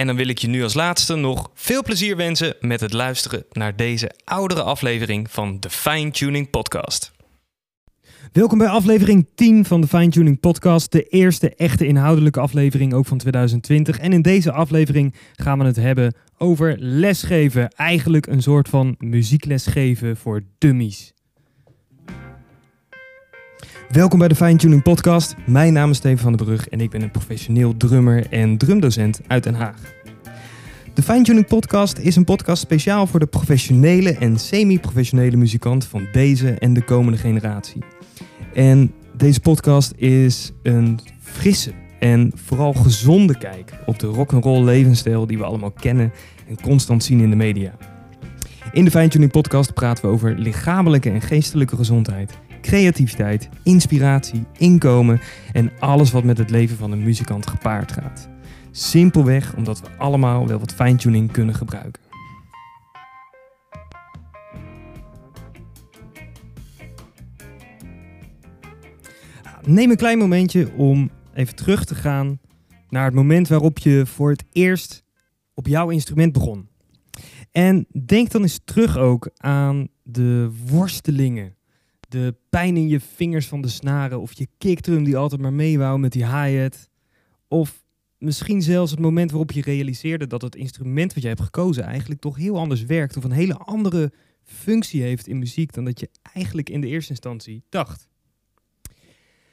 En 0.00 0.06
dan 0.06 0.16
wil 0.16 0.28
ik 0.28 0.38
je 0.38 0.48
nu 0.48 0.62
als 0.62 0.74
laatste 0.74 1.14
nog 1.14 1.50
veel 1.54 1.82
plezier 1.82 2.16
wensen 2.16 2.54
met 2.60 2.80
het 2.80 2.92
luisteren 2.92 3.44
naar 3.52 3.76
deze 3.76 4.10
oudere 4.24 4.62
aflevering 4.62 5.30
van 5.30 5.60
de 5.60 5.70
Fine 5.70 6.10
Tuning 6.10 6.50
Podcast. 6.50 7.12
Welkom 8.32 8.58
bij 8.58 8.68
aflevering 8.68 9.26
10 9.34 9.64
van 9.64 9.80
de 9.80 9.86
Fine 9.86 10.08
Tuning 10.08 10.40
Podcast. 10.40 10.92
De 10.92 11.02
eerste 11.02 11.54
echte 11.54 11.86
inhoudelijke 11.86 12.40
aflevering 12.40 12.94
ook 12.94 13.06
van 13.06 13.18
2020. 13.18 13.98
En 13.98 14.12
in 14.12 14.22
deze 14.22 14.52
aflevering 14.52 15.14
gaan 15.32 15.58
we 15.58 15.64
het 15.64 15.76
hebben 15.76 16.14
over 16.38 16.76
lesgeven. 16.78 17.68
Eigenlijk 17.68 18.26
een 18.26 18.42
soort 18.42 18.68
van 18.68 18.94
muzieklesgeven 18.98 20.16
voor 20.16 20.42
dummies. 20.58 21.12
Welkom 23.90 24.18
bij 24.18 24.28
de 24.28 24.34
Fine 24.34 24.56
Tuning 24.56 24.82
Podcast. 24.82 25.34
Mijn 25.46 25.72
naam 25.72 25.90
is 25.90 25.96
Steven 25.96 26.18
van 26.18 26.36
den 26.36 26.46
Brug 26.46 26.68
en 26.68 26.80
ik 26.80 26.90
ben 26.90 27.02
een 27.02 27.10
professioneel 27.10 27.76
drummer 27.76 28.26
en 28.26 28.58
drumdocent 28.58 29.20
uit 29.26 29.42
Den 29.42 29.54
Haag. 29.54 29.76
De 30.94 31.02
Fine 31.02 31.22
Tuning 31.22 31.46
Podcast 31.46 31.98
is 31.98 32.16
een 32.16 32.24
podcast 32.24 32.62
speciaal 32.62 33.06
voor 33.06 33.20
de 33.20 33.26
professionele 33.26 34.12
en 34.12 34.38
semi-professionele 34.38 35.36
muzikant 35.36 35.84
van 35.84 36.08
deze 36.12 36.50
en 36.50 36.72
de 36.72 36.82
komende 36.82 37.18
generatie. 37.18 37.82
En 38.54 38.92
deze 39.16 39.40
podcast 39.40 39.92
is 39.96 40.52
een 40.62 41.00
frisse 41.20 41.72
en 41.98 42.32
vooral 42.34 42.72
gezonde 42.72 43.38
kijk 43.38 43.72
op 43.86 43.98
de 43.98 44.06
rock'n'roll 44.06 44.64
levensstijl 44.64 45.26
die 45.26 45.38
we 45.38 45.44
allemaal 45.44 45.70
kennen 45.70 46.12
en 46.48 46.60
constant 46.60 47.04
zien 47.04 47.20
in 47.20 47.30
de 47.30 47.36
media. 47.36 47.72
In 48.72 48.84
de 48.84 48.90
Fine 48.90 49.08
Tuning 49.08 49.30
Podcast 49.30 49.74
praten 49.74 50.04
we 50.04 50.10
over 50.10 50.38
lichamelijke 50.38 51.10
en 51.10 51.20
geestelijke 51.20 51.76
gezondheid 51.76 52.38
creativiteit, 52.60 53.48
inspiratie, 53.62 54.44
inkomen 54.58 55.20
en 55.52 55.70
alles 55.78 56.10
wat 56.10 56.24
met 56.24 56.38
het 56.38 56.50
leven 56.50 56.76
van 56.76 56.92
een 56.92 57.02
muzikant 57.02 57.46
gepaard 57.46 57.92
gaat. 57.92 58.28
Simpelweg 58.70 59.56
omdat 59.56 59.80
we 59.80 59.86
allemaal 59.98 60.46
wel 60.46 60.58
wat 60.58 60.74
fine-tuning 60.74 61.30
kunnen 61.30 61.54
gebruiken. 61.54 62.02
Neem 69.66 69.90
een 69.90 69.96
klein 69.96 70.18
momentje 70.18 70.72
om 70.76 71.10
even 71.34 71.54
terug 71.54 71.84
te 71.84 71.94
gaan 71.94 72.38
naar 72.88 73.04
het 73.04 73.14
moment 73.14 73.48
waarop 73.48 73.78
je 73.78 74.06
voor 74.06 74.30
het 74.30 74.44
eerst 74.52 75.04
op 75.54 75.66
jouw 75.66 75.90
instrument 75.90 76.32
begon. 76.32 76.68
En 77.52 77.86
denk 78.06 78.30
dan 78.30 78.42
eens 78.42 78.60
terug 78.64 78.96
ook 78.96 79.30
aan 79.36 79.88
de 80.02 80.50
worstelingen 80.66 81.54
de 82.10 82.34
pijn 82.48 82.76
in 82.76 82.88
je 82.88 83.00
vingers 83.00 83.48
van 83.48 83.60
de 83.60 83.68
snaren 83.68 84.20
of 84.20 84.32
je 84.32 84.48
kickdrum 84.58 85.04
die 85.04 85.16
altijd 85.16 85.40
maar 85.40 85.52
mee 85.52 85.78
wou 85.78 85.98
met 85.98 86.12
die 86.12 86.26
hi-hat. 86.26 86.88
Of 87.48 87.84
misschien 88.18 88.62
zelfs 88.62 88.90
het 88.90 89.00
moment 89.00 89.30
waarop 89.30 89.52
je 89.52 89.62
realiseerde 89.62 90.26
dat 90.26 90.42
het 90.42 90.56
instrument 90.56 91.12
wat 91.14 91.22
jij 91.22 91.32
hebt 91.32 91.44
gekozen 91.44 91.84
eigenlijk 91.84 92.20
toch 92.20 92.36
heel 92.36 92.58
anders 92.58 92.84
werkt 92.84 93.16
of 93.16 93.24
een 93.24 93.30
hele 93.30 93.56
andere 93.56 94.12
functie 94.44 95.02
heeft 95.02 95.26
in 95.26 95.38
muziek 95.38 95.72
dan 95.72 95.84
dat 95.84 96.00
je 96.00 96.10
eigenlijk 96.32 96.70
in 96.70 96.80
de 96.80 96.86
eerste 96.86 97.10
instantie 97.10 97.62
dacht. 97.68 98.08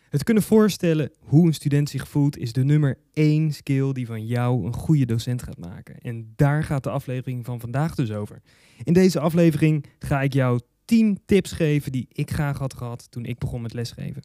Het 0.09 0.23
kunnen 0.23 0.43
voorstellen 0.43 1.11
hoe 1.19 1.47
een 1.47 1.53
student 1.53 1.89
zich 1.89 2.07
voelt 2.07 2.37
is 2.37 2.53
de 2.53 2.63
nummer 2.63 2.97
één 3.13 3.53
skill 3.53 3.91
die 3.91 4.05
van 4.05 4.25
jou 4.25 4.65
een 4.65 4.73
goede 4.73 5.05
docent 5.05 5.43
gaat 5.43 5.57
maken. 5.57 5.97
En 5.97 6.33
daar 6.35 6.63
gaat 6.63 6.83
de 6.83 6.89
aflevering 6.89 7.45
van 7.45 7.59
vandaag 7.59 7.95
dus 7.95 8.11
over. 8.11 8.41
In 8.83 8.93
deze 8.93 9.19
aflevering 9.19 9.85
ga 9.99 10.21
ik 10.21 10.33
jou 10.33 10.59
10 10.87 11.19
tips 11.25 11.51
geven 11.51 11.91
die 11.91 12.07
ik 12.11 12.31
graag 12.31 12.57
had 12.57 12.73
gehad 12.73 13.11
toen 13.11 13.25
ik 13.25 13.37
begon 13.37 13.61
met 13.61 13.73
lesgeven. 13.73 14.23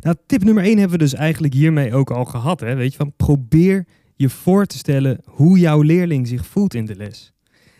Nou, 0.00 0.16
tip 0.26 0.44
nummer 0.44 0.64
1 0.64 0.78
hebben 0.78 0.98
we 0.98 1.04
dus 1.04 1.14
eigenlijk 1.14 1.54
hiermee 1.54 1.94
ook 1.94 2.10
al 2.10 2.24
gehad. 2.24 2.60
Hè? 2.60 2.74
Weet 2.74 2.92
je, 2.92 2.98
van 2.98 3.12
probeer 3.16 3.86
je 4.14 4.28
voor 4.28 4.66
te 4.66 4.78
stellen 4.78 5.20
hoe 5.24 5.58
jouw 5.58 5.82
leerling 5.82 6.28
zich 6.28 6.46
voelt 6.46 6.74
in 6.74 6.84
de 6.84 6.96
les. 6.96 7.32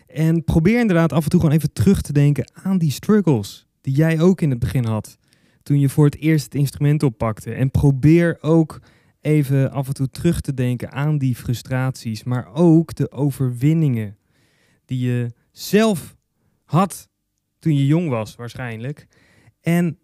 En 0.07 0.43
probeer 0.43 0.79
inderdaad 0.79 1.13
af 1.13 1.23
en 1.23 1.29
toe 1.29 1.39
gewoon 1.39 1.55
even 1.55 1.73
terug 1.73 2.01
te 2.01 2.13
denken 2.13 2.51
aan 2.53 2.77
die 2.77 2.91
struggles 2.91 3.67
die 3.81 3.95
jij 3.95 4.21
ook 4.21 4.41
in 4.41 4.49
het 4.49 4.59
begin 4.59 4.85
had. 4.85 5.17
Toen 5.63 5.79
je 5.79 5.89
voor 5.89 6.05
het 6.05 6.17
eerst 6.17 6.43
het 6.43 6.55
instrument 6.55 7.03
oppakte. 7.03 7.53
En 7.53 7.71
probeer 7.71 8.37
ook 8.41 8.79
even 9.21 9.71
af 9.71 9.87
en 9.87 9.93
toe 9.93 10.09
terug 10.09 10.41
te 10.41 10.53
denken 10.53 10.91
aan 10.91 11.17
die 11.17 11.35
frustraties. 11.35 12.23
Maar 12.23 12.53
ook 12.53 12.95
de 12.95 13.11
overwinningen 13.11 14.17
die 14.85 14.99
je 14.99 15.31
zelf 15.51 16.15
had 16.63 17.09
toen 17.63 17.75
je 17.75 17.85
jong 17.85 18.09
was 18.09 18.35
waarschijnlijk. 18.35 19.07
En 19.61 19.97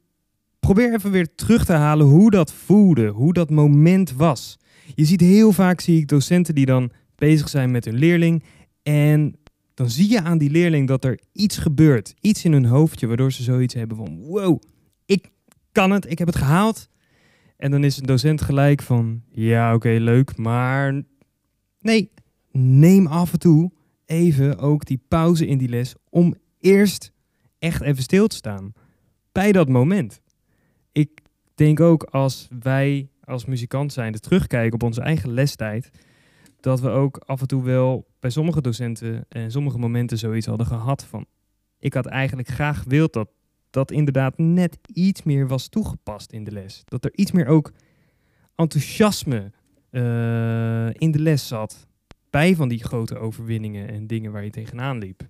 probeer 0.59 0.93
even 0.93 1.11
weer 1.11 1.35
terug 1.35 1.65
te 1.65 1.73
halen 1.73 2.05
hoe 2.05 2.31
dat 2.31 2.53
voelde, 2.53 3.07
hoe 3.07 3.33
dat 3.33 3.49
moment 3.49 4.13
was. 4.13 4.57
Je 4.95 5.05
ziet 5.05 5.21
heel 5.21 5.51
vaak, 5.51 5.79
zie 5.79 5.97
ik 5.97 6.07
docenten 6.07 6.55
die 6.55 6.65
dan 6.65 6.91
bezig 7.15 7.49
zijn 7.49 7.71
met 7.71 7.85
hun 7.85 7.95
leerling. 7.95 8.43
En 8.83 9.35
dan 9.73 9.89
zie 9.89 10.09
je 10.09 10.21
aan 10.21 10.37
die 10.37 10.49
leerling 10.49 10.87
dat 10.87 11.03
er 11.03 11.19
iets 11.31 11.57
gebeurt, 11.57 12.13
iets 12.21 12.45
in 12.45 12.51
hun 12.51 12.65
hoofdje, 12.65 13.07
waardoor 13.07 13.31
ze 13.31 13.43
zoiets 13.43 13.73
hebben 13.73 13.97
van, 13.97 14.19
wow, 14.19 14.61
ik 15.05 15.31
kan 15.71 15.91
het, 15.91 16.11
ik 16.11 16.17
heb 16.17 16.27
het 16.27 16.37
gehaald. 16.37 16.89
En 17.57 17.71
dan 17.71 17.83
is 17.83 17.97
een 17.97 18.05
docent 18.05 18.41
gelijk 18.41 18.81
van, 18.81 19.21
ja 19.29 19.73
oké, 19.73 19.89
leuk, 19.89 20.37
maar 20.37 21.03
nee, 21.79 22.11
neem 22.51 23.07
af 23.07 23.33
en 23.33 23.39
toe 23.39 23.71
even 24.05 24.57
ook 24.57 24.85
die 24.85 25.01
pauze 25.07 25.47
in 25.47 25.57
die 25.57 25.69
les 25.69 25.95
om 26.09 26.35
eerst 26.59 27.11
echt 27.59 27.81
even 27.81 28.03
stil 28.03 28.27
te 28.27 28.35
staan 28.35 28.73
bij 29.31 29.51
dat 29.51 29.69
moment. 29.69 30.21
Ik 30.91 31.21
denk 31.55 31.79
ook 31.79 32.03
als 32.03 32.47
wij 32.59 33.09
als 33.23 33.45
muzikant 33.45 33.93
zijn 33.93 34.13
terugkijken 34.13 34.73
op 34.73 34.83
onze 34.83 35.01
eigen 35.01 35.31
lestijd, 35.31 35.89
dat 36.59 36.79
we 36.79 36.89
ook 36.89 37.17
af 37.17 37.41
en 37.41 37.47
toe 37.47 37.63
wel 37.63 38.07
bij 38.19 38.29
sommige 38.29 38.61
docenten 38.61 39.25
en 39.29 39.51
sommige 39.51 39.77
momenten 39.77 40.17
zoiets 40.17 40.45
hadden 40.45 40.67
gehad 40.67 41.05
van, 41.05 41.25
ik 41.79 41.93
had 41.93 42.05
eigenlijk 42.05 42.47
graag 42.47 42.81
gewild 42.81 43.13
dat 43.13 43.29
dat 43.69 43.91
inderdaad 43.91 44.37
net 44.37 44.77
iets 44.93 45.23
meer 45.23 45.47
was 45.47 45.67
toegepast 45.67 46.31
in 46.31 46.43
de 46.43 46.51
les. 46.51 46.81
Dat 46.85 47.05
er 47.05 47.11
iets 47.13 47.31
meer 47.31 47.47
ook 47.47 47.71
enthousiasme 48.55 49.51
uh, 49.91 50.93
in 50.93 51.11
de 51.11 51.19
les 51.19 51.47
zat 51.47 51.87
bij 52.29 52.55
van 52.55 52.69
die 52.69 52.83
grote 52.83 53.17
overwinningen 53.17 53.87
en 53.87 54.07
dingen 54.07 54.31
waar 54.31 54.43
je 54.43 54.49
tegenaan 54.49 54.97
liep. 54.97 55.27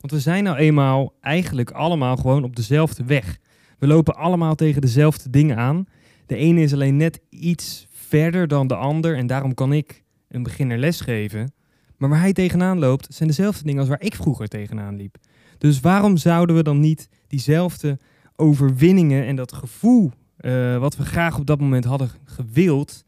Want 0.00 0.12
we 0.12 0.20
zijn 0.20 0.44
nou 0.44 0.56
eenmaal 0.56 1.12
eigenlijk 1.20 1.70
allemaal 1.70 2.16
gewoon 2.16 2.44
op 2.44 2.56
dezelfde 2.56 3.04
weg. 3.04 3.38
We 3.78 3.86
lopen 3.86 4.14
allemaal 4.14 4.54
tegen 4.54 4.80
dezelfde 4.80 5.30
dingen 5.30 5.56
aan. 5.56 5.84
De 6.26 6.36
ene 6.36 6.60
is 6.60 6.72
alleen 6.72 6.96
net 6.96 7.20
iets 7.30 7.86
verder 7.92 8.48
dan 8.48 8.66
de 8.66 8.74
ander 8.74 9.16
en 9.16 9.26
daarom 9.26 9.54
kan 9.54 9.72
ik 9.72 10.04
een 10.28 10.42
beginner 10.42 10.78
lesgeven. 10.78 11.52
Maar 11.96 12.08
waar 12.08 12.20
hij 12.20 12.32
tegenaan 12.32 12.78
loopt, 12.78 13.14
zijn 13.14 13.28
dezelfde 13.28 13.64
dingen 13.64 13.80
als 13.80 13.88
waar 13.88 14.02
ik 14.02 14.14
vroeger 14.14 14.48
tegenaan 14.48 14.96
liep. 14.96 15.16
Dus 15.58 15.80
waarom 15.80 16.16
zouden 16.16 16.56
we 16.56 16.62
dan 16.62 16.80
niet 16.80 17.08
diezelfde 17.26 17.98
overwinningen 18.36 19.26
en 19.26 19.36
dat 19.36 19.52
gevoel 19.52 20.10
eh, 20.36 20.78
wat 20.78 20.96
we 20.96 21.04
graag 21.04 21.38
op 21.38 21.46
dat 21.46 21.60
moment 21.60 21.84
hadden 21.84 22.10
gewild, 22.24 23.04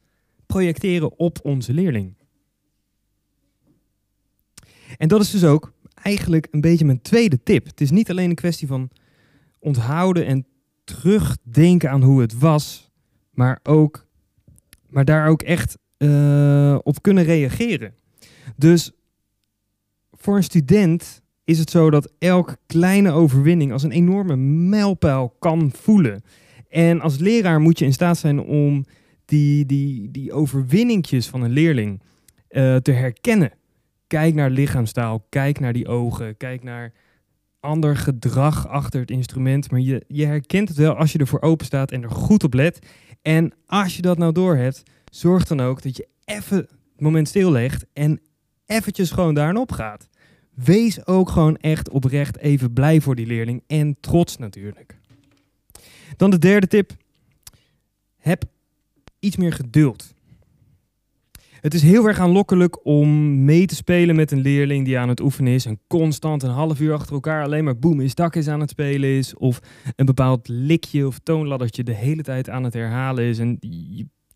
projecteren 0.46 1.18
op 1.18 1.38
onze 1.42 1.72
leerling. 1.72 2.14
En 4.96 5.08
dat 5.08 5.20
is 5.20 5.30
dus 5.30 5.44
ook 5.44 5.72
eigenlijk 6.02 6.48
een 6.50 6.60
beetje 6.60 6.84
mijn 6.84 7.02
tweede 7.02 7.42
tip. 7.42 7.66
Het 7.66 7.80
is 7.80 7.90
niet 7.90 8.10
alleen 8.10 8.30
een 8.30 8.36
kwestie 8.36 8.66
van 8.66 8.90
onthouden 9.58 10.26
en 10.26 10.46
terugdenken 10.84 11.90
aan 11.90 12.02
hoe 12.02 12.20
het 12.20 12.38
was, 12.38 12.90
maar, 13.30 13.60
ook, 13.62 14.06
maar 14.88 15.04
daar 15.04 15.28
ook 15.28 15.42
echt 15.42 15.78
uh, 15.98 16.78
op 16.82 17.02
kunnen 17.02 17.24
reageren. 17.24 17.94
Dus 18.56 18.92
voor 20.12 20.36
een 20.36 20.42
student 20.42 21.22
is 21.44 21.58
het 21.58 21.70
zo 21.70 21.90
dat 21.90 22.12
elke 22.18 22.56
kleine 22.66 23.10
overwinning 23.10 23.72
als 23.72 23.82
een 23.82 23.90
enorme 23.90 24.36
mijlpaal 24.36 25.36
kan 25.38 25.70
voelen. 25.74 26.22
En 26.68 27.00
als 27.00 27.18
leraar 27.18 27.60
moet 27.60 27.78
je 27.78 27.84
in 27.84 27.92
staat 27.92 28.18
zijn 28.18 28.40
om 28.40 28.84
die, 29.24 29.66
die, 29.66 30.10
die 30.10 30.32
overwinningjes 30.32 31.28
van 31.28 31.42
een 31.42 31.50
leerling 31.50 32.00
uh, 32.50 32.76
te 32.76 32.92
herkennen. 32.92 33.52
Kijk 34.12 34.34
naar 34.34 34.50
lichaamstaal, 34.50 35.26
kijk 35.28 35.60
naar 35.60 35.72
die 35.72 35.88
ogen, 35.88 36.36
kijk 36.36 36.62
naar 36.62 36.92
ander 37.60 37.96
gedrag 37.96 38.68
achter 38.68 39.00
het 39.00 39.10
instrument. 39.10 39.70
Maar 39.70 39.80
je, 39.80 40.04
je 40.08 40.26
herkent 40.26 40.68
het 40.68 40.78
wel 40.78 40.94
als 40.94 41.12
je 41.12 41.18
ervoor 41.18 41.40
open 41.40 41.66
staat 41.66 41.90
en 41.90 42.02
er 42.02 42.10
goed 42.10 42.44
op 42.44 42.54
let. 42.54 42.78
En 43.22 43.52
als 43.66 43.96
je 43.96 44.02
dat 44.02 44.18
nou 44.18 44.32
doorhebt, 44.32 44.82
zorg 45.10 45.44
dan 45.44 45.60
ook 45.60 45.82
dat 45.82 45.96
je 45.96 46.08
even 46.24 46.56
het 46.56 47.00
moment 47.00 47.28
stillegt 47.28 47.86
en 47.92 48.20
eventjes 48.66 49.10
gewoon 49.10 49.34
daarop 49.34 49.72
gaat. 49.72 50.08
Wees 50.54 51.06
ook 51.06 51.28
gewoon 51.28 51.56
echt 51.56 51.90
oprecht 51.90 52.38
even 52.38 52.72
blij 52.72 53.00
voor 53.00 53.14
die 53.14 53.26
leerling 53.26 53.62
en 53.66 53.96
trots 54.00 54.36
natuurlijk. 54.36 54.98
Dan 56.16 56.30
de 56.30 56.38
derde 56.38 56.66
tip. 56.66 56.92
Heb 58.16 58.44
iets 59.18 59.36
meer 59.36 59.52
geduld. 59.52 60.14
Het 61.62 61.74
is 61.74 61.82
heel 61.82 62.06
erg 62.06 62.18
aanlokkelijk 62.18 62.86
om 62.86 63.44
mee 63.44 63.66
te 63.66 63.74
spelen 63.74 64.16
met 64.16 64.30
een 64.30 64.40
leerling 64.40 64.84
die 64.84 64.98
aan 64.98 65.08
het 65.08 65.20
oefenen 65.20 65.52
is 65.52 65.66
en 65.66 65.80
constant 65.86 66.42
een 66.42 66.50
half 66.50 66.80
uur 66.80 66.92
achter 66.92 67.14
elkaar 67.14 67.44
alleen 67.44 67.64
maar 67.64 67.78
boem 67.78 68.00
is 68.00 68.14
dak 68.14 68.36
is 68.36 68.48
aan 68.48 68.60
het 68.60 68.70
spelen 68.70 69.08
is 69.08 69.34
of 69.34 69.60
een 69.96 70.06
bepaald 70.06 70.48
likje 70.48 71.06
of 71.06 71.18
toonladdertje 71.18 71.82
de 71.82 71.94
hele 71.94 72.22
tijd 72.22 72.50
aan 72.50 72.64
het 72.64 72.74
herhalen 72.74 73.24
is. 73.24 73.38
En 73.38 73.58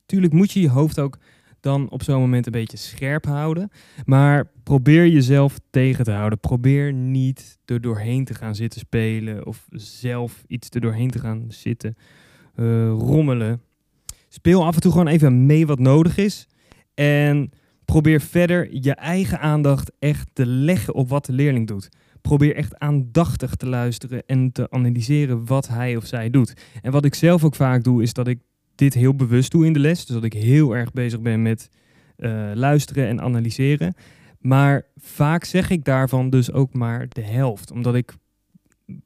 natuurlijk 0.00 0.32
moet 0.32 0.52
je 0.52 0.61
je 0.61 0.69
hoofd 0.69 0.99
ook 0.99 1.19
dan 1.61 1.90
op 1.90 2.02
zo'n 2.02 2.20
moment 2.20 2.46
een 2.46 2.52
beetje 2.52 2.76
scherp 2.76 3.25
houden. 3.25 3.70
Maar 4.05 4.50
probeer 4.62 5.08
jezelf 5.08 5.58
tegen 5.70 6.05
te 6.05 6.12
houden. 6.12 6.40
Probeer 6.40 6.93
niet 6.93 7.58
er 7.64 7.81
doorheen 7.81 8.25
te 8.25 8.34
gaan 8.34 8.55
zitten 8.55 8.81
spelen 8.81 9.46
of 9.46 9.67
zelf 9.70 10.44
iets 10.46 10.69
er 10.70 10.81
doorheen 10.81 11.11
te 11.11 11.19
gaan 11.19 11.44
zitten 11.49 11.96
uh, 12.56 12.88
rommelen. 12.88 13.61
Speel 14.29 14.64
af 14.64 14.75
en 14.75 14.81
toe 14.81 14.93
gewoon 14.93 15.08
even 15.08 15.46
mee 15.46 15.67
wat 15.67 15.79
nodig 15.79 16.17
is. 16.17 16.46
En 16.96 17.50
probeer 17.84 18.20
verder 18.20 18.69
je 18.70 18.94
eigen 18.94 19.40
aandacht 19.40 19.93
echt 19.98 20.28
te 20.32 20.46
leggen 20.46 20.94
op 20.94 21.08
wat 21.08 21.26
de 21.26 21.32
leerling 21.32 21.66
doet. 21.66 21.88
Probeer 22.20 22.56
echt 22.56 22.78
aandachtig 22.78 23.54
te 23.54 23.66
luisteren 23.66 24.22
en 24.26 24.52
te 24.52 24.70
analyseren 24.70 25.46
wat 25.46 25.69
hij 25.69 25.96
of 25.96 26.06
zij 26.06 26.31
doet. 26.31 26.54
En 26.82 26.93
wat 26.93 27.04
ik 27.04 27.14
zelf 27.14 27.44
ook 27.44 27.54
vaak 27.54 27.84
doe, 27.84 28.02
is 28.02 28.12
dat 28.12 28.28
ik 28.28 28.38
dit 28.75 28.94
heel 28.94 29.14
bewust 29.14 29.50
doe 29.50 29.66
in 29.66 29.72
de 29.72 29.78
les. 29.78 30.06
Dus 30.06 30.14
dat 30.14 30.25
ik 30.25 30.32
heel 30.32 30.76
erg 30.76 30.93
bezig 30.93 31.20
ben 31.20 31.43
met 31.43 31.69
uh, 32.16 32.50
luisteren 32.54 33.08
en 33.08 33.20
analyseren. 33.20 33.94
Maar 34.38 34.87
vaak 34.96 35.44
zeg 35.44 35.70
ik 35.70 35.84
daarvan 35.84 36.31
dus 36.31 36.52
ook 36.52 36.75
maar 36.75 37.06
de 37.08 37.22
helft. 37.22 37.70
Omdat 37.70 37.94
ik 37.94 38.14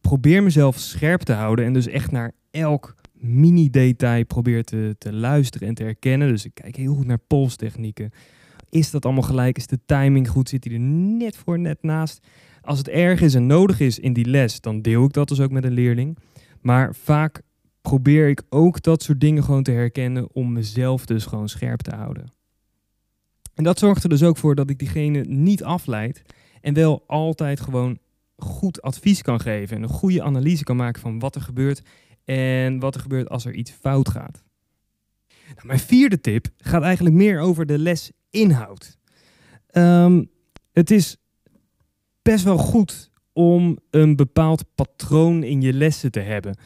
probeer 0.01 0.43
mezelf 0.43 0.79
scherp 0.79 1.21
te 1.21 1.33
houden 1.33 1.65
en 1.65 1.73
dus 1.73 1.87
echt 1.87 2.11
naar 2.11 2.33
elk 2.51 2.95
mini-detail 3.21 4.25
probeer 4.25 4.65
te, 4.65 4.95
te 4.99 5.13
luisteren 5.13 5.69
en 5.69 5.75
te 5.75 5.83
herkennen. 5.83 6.29
Dus 6.29 6.45
ik 6.45 6.55
kijk 6.55 6.77
heel 6.77 6.95
goed 6.95 7.07
naar 7.07 7.19
polstechnieken. 7.19 8.11
Is 8.71 8.91
dat 8.91 9.05
allemaal 9.05 9.23
gelijk? 9.23 9.57
Is 9.57 9.67
de 9.67 9.79
timing 9.87 10.29
goed? 10.29 10.49
Zit 10.49 10.65
hij 10.65 10.73
er 10.73 10.81
net 10.81 11.37
voor, 11.37 11.59
net 11.59 11.83
naast? 11.83 12.27
Als 12.63 12.79
het 12.79 12.89
erg 12.89 13.21
is 13.21 13.35
en 13.35 13.47
nodig 13.47 13.81
is 13.81 13.99
in 13.99 14.13
die 14.13 14.25
les, 14.25 14.61
dan 14.61 14.83
deel 14.83 15.05
ik 15.05 15.13
dat 15.13 15.29
dus 15.29 15.41
ook 15.41 15.51
met 15.51 15.65
een 15.65 15.73
leerling. 15.73 16.19
Maar 16.61 16.95
vaak 16.95 17.43
probeer 17.81 18.29
ik 18.29 18.43
ook 18.49 18.83
dat 18.83 19.03
soort 19.03 19.21
dingen 19.21 19.45
gewoon 19.45 19.63
te 19.63 19.71
herkennen 19.71 20.35
om 20.35 20.53
mezelf 20.53 21.07
dus 21.07 21.27
gewoon 21.27 21.49
scherp 21.49 21.81
te 21.81 21.95
houden. 21.95 22.33
En 23.55 23.65
dat 23.65 23.79
zorgt 23.79 24.03
er 24.03 24.09
dus 24.09 24.23
ook 24.23 24.37
voor 24.37 24.55
dat 24.55 24.71
ik 24.71 24.79
diegene 24.79 25.21
niet 25.21 25.65
afleid 25.65 26.23
en 26.61 26.75
wel 26.75 27.05
altijd 27.07 27.61
gewoon 27.61 27.99
goed 28.37 28.83
advies 28.83 29.23
kan 29.23 29.41
geven 29.41 29.77
en 29.77 29.83
een 29.83 29.89
goede 29.89 30.23
analyse 30.23 30.65
kan 30.65 30.77
maken 30.77 31.01
van 31.01 31.19
wat 31.19 31.35
er 31.35 31.41
gebeurt 31.41 31.83
en 32.31 32.79
wat 32.79 32.95
er 32.95 33.01
gebeurt 33.01 33.29
als 33.29 33.45
er 33.45 33.55
iets 33.55 33.71
fout 33.71 34.09
gaat. 34.09 34.43
Nou, 35.55 35.67
mijn 35.67 35.79
vierde 35.79 36.21
tip 36.21 36.47
gaat 36.57 36.83
eigenlijk 36.83 37.15
meer 37.15 37.41
over 37.41 37.67
de 37.67 37.79
lesinhoud. 37.79 38.99
Um, 39.73 40.31
het 40.73 40.91
is 40.91 41.17
best 42.23 42.45
wel 42.45 42.57
goed 42.57 43.11
om 43.33 43.79
een 43.91 44.17
bepaald 44.17 44.65
patroon 44.75 45.43
in 45.43 45.61
je 45.61 45.73
lessen 45.73 46.11
te 46.11 46.21
hebben. 46.21 46.57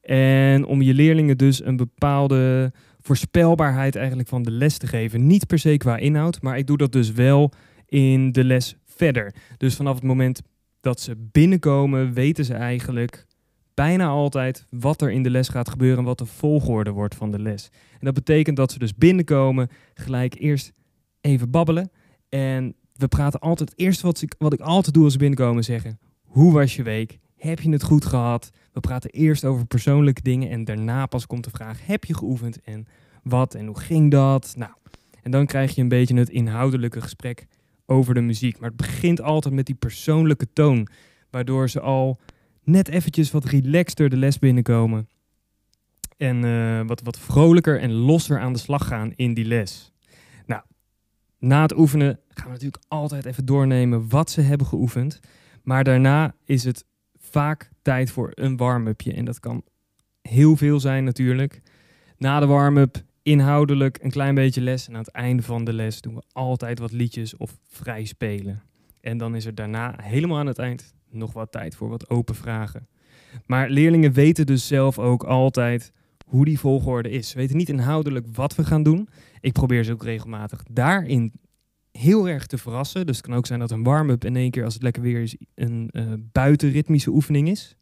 En 0.00 0.64
om 0.64 0.82
je 0.82 0.94
leerlingen 0.94 1.38
dus 1.38 1.64
een 1.64 1.76
bepaalde 1.76 2.72
voorspelbaarheid 3.00 3.96
eigenlijk 3.96 4.28
van 4.28 4.42
de 4.42 4.50
les 4.50 4.78
te 4.78 4.86
geven. 4.86 5.26
Niet 5.26 5.46
per 5.46 5.58
se 5.58 5.76
qua 5.76 5.96
inhoud, 5.96 6.42
maar 6.42 6.58
ik 6.58 6.66
doe 6.66 6.76
dat 6.76 6.92
dus 6.92 7.12
wel 7.12 7.52
in 7.86 8.32
de 8.32 8.44
les 8.44 8.76
verder. 8.84 9.34
Dus 9.56 9.74
vanaf 9.74 9.94
het 9.94 10.04
moment 10.04 10.40
dat 10.80 11.00
ze 11.00 11.16
binnenkomen, 11.16 12.12
weten 12.12 12.44
ze 12.44 12.54
eigenlijk 12.54 13.26
bijna 13.74 14.06
altijd 14.06 14.66
wat 14.70 15.02
er 15.02 15.10
in 15.10 15.22
de 15.22 15.30
les 15.30 15.48
gaat 15.48 15.68
gebeuren 15.68 15.98
en 15.98 16.04
wat 16.04 16.18
de 16.18 16.26
volgorde 16.26 16.90
wordt 16.90 17.14
van 17.14 17.30
de 17.30 17.38
les. 17.38 17.70
En 17.92 18.04
dat 18.04 18.14
betekent 18.14 18.56
dat 18.56 18.72
ze 18.72 18.78
dus 18.78 18.94
binnenkomen, 18.94 19.68
gelijk 19.94 20.34
eerst 20.38 20.72
even 21.20 21.50
babbelen. 21.50 21.90
En 22.28 22.74
we 22.92 23.08
praten 23.08 23.40
altijd, 23.40 23.68
het 23.70 23.78
eerste 23.78 24.06
wat 24.06 24.22
ik, 24.22 24.34
wat 24.38 24.52
ik 24.52 24.60
altijd 24.60 24.94
doe 24.94 25.04
als 25.04 25.12
ze 25.12 25.18
binnenkomen, 25.18 25.64
zeggen: 25.64 25.98
Hoe 26.22 26.52
was 26.52 26.76
je 26.76 26.82
week? 26.82 27.18
Heb 27.36 27.60
je 27.60 27.70
het 27.70 27.82
goed 27.82 28.04
gehad? 28.04 28.50
We 28.72 28.80
praten 28.80 29.10
eerst 29.10 29.44
over 29.44 29.66
persoonlijke 29.66 30.22
dingen 30.22 30.50
en 30.50 30.64
daarna 30.64 31.06
pas 31.06 31.26
komt 31.26 31.44
de 31.44 31.50
vraag: 31.50 31.86
Heb 31.86 32.04
je 32.04 32.14
geoefend 32.14 32.62
en 32.62 32.86
wat 33.22 33.54
en 33.54 33.66
hoe 33.66 33.78
ging 33.78 34.10
dat? 34.10 34.54
Nou, 34.56 34.72
en 35.22 35.30
dan 35.30 35.46
krijg 35.46 35.74
je 35.74 35.82
een 35.82 35.88
beetje 35.88 36.16
het 36.16 36.28
inhoudelijke 36.28 37.00
gesprek 37.00 37.46
over 37.86 38.14
de 38.14 38.20
muziek. 38.20 38.58
Maar 38.58 38.68
het 38.68 38.78
begint 38.78 39.20
altijd 39.20 39.54
met 39.54 39.66
die 39.66 39.74
persoonlijke 39.74 40.52
toon, 40.52 40.88
waardoor 41.30 41.70
ze 41.70 41.80
al 41.80 42.18
net 42.64 42.88
eventjes 42.88 43.30
wat 43.30 43.44
relaxter 43.44 44.08
de 44.08 44.16
les 44.16 44.38
binnenkomen. 44.38 45.08
En 46.16 46.44
uh, 46.44 46.86
wat, 46.86 47.00
wat 47.02 47.18
vrolijker 47.18 47.80
en 47.80 47.92
losser 47.92 48.40
aan 48.40 48.52
de 48.52 48.58
slag 48.58 48.86
gaan 48.86 49.12
in 49.16 49.34
die 49.34 49.44
les. 49.44 49.92
Nou, 50.46 50.62
na 51.38 51.62
het 51.62 51.76
oefenen 51.76 52.20
gaan 52.28 52.46
we 52.46 52.52
natuurlijk 52.52 52.84
altijd 52.88 53.24
even 53.24 53.44
doornemen 53.44 54.08
wat 54.08 54.30
ze 54.30 54.40
hebben 54.40 54.66
geoefend. 54.66 55.20
Maar 55.62 55.84
daarna 55.84 56.34
is 56.44 56.64
het 56.64 56.84
vaak 57.16 57.70
tijd 57.82 58.10
voor 58.10 58.30
een 58.34 58.56
warm-upje. 58.56 59.12
En 59.12 59.24
dat 59.24 59.40
kan 59.40 59.62
heel 60.22 60.56
veel 60.56 60.80
zijn 60.80 61.04
natuurlijk. 61.04 61.62
Na 62.16 62.40
de 62.40 62.46
warm-up 62.46 63.02
inhoudelijk 63.22 63.98
een 64.02 64.10
klein 64.10 64.34
beetje 64.34 64.60
les. 64.60 64.88
En 64.88 64.94
aan 64.94 65.00
het 65.00 65.10
einde 65.10 65.42
van 65.42 65.64
de 65.64 65.72
les 65.72 66.00
doen 66.00 66.14
we 66.14 66.22
altijd 66.32 66.78
wat 66.78 66.92
liedjes 66.92 67.36
of 67.36 67.58
vrij 67.68 68.04
spelen. 68.04 68.62
En 69.00 69.18
dan 69.18 69.34
is 69.34 69.44
er 69.44 69.54
daarna 69.54 69.94
helemaal 70.02 70.38
aan 70.38 70.46
het 70.46 70.58
eind 70.58 70.93
nog 71.14 71.32
wat 71.32 71.52
tijd 71.52 71.76
voor 71.76 71.88
wat 71.88 72.10
open 72.10 72.34
vragen. 72.34 72.88
Maar 73.46 73.70
leerlingen 73.70 74.12
weten 74.12 74.46
dus 74.46 74.66
zelf 74.66 74.98
ook 74.98 75.22
altijd 75.22 75.92
hoe 76.26 76.44
die 76.44 76.58
volgorde 76.58 77.10
is. 77.10 77.28
Ze 77.28 77.36
weten 77.36 77.56
niet 77.56 77.68
inhoudelijk 77.68 78.26
wat 78.32 78.54
we 78.54 78.64
gaan 78.64 78.82
doen. 78.82 79.08
Ik 79.40 79.52
probeer 79.52 79.84
ze 79.84 79.92
ook 79.92 80.02
regelmatig 80.02 80.62
daarin 80.70 81.32
heel 81.90 82.28
erg 82.28 82.46
te 82.46 82.58
verrassen. 82.58 83.06
Dus 83.06 83.16
het 83.16 83.26
kan 83.26 83.34
ook 83.34 83.46
zijn 83.46 83.60
dat 83.60 83.70
een 83.70 83.82
warm-up 83.82 84.24
in 84.24 84.36
één 84.36 84.50
keer, 84.50 84.64
als 84.64 84.74
het 84.74 84.82
lekker 84.82 85.02
weer 85.02 85.22
is, 85.22 85.36
een 85.54 85.90
uh, 85.92 86.12
buitenritmische 86.32 87.10
oefening 87.10 87.48
is. 87.48 87.76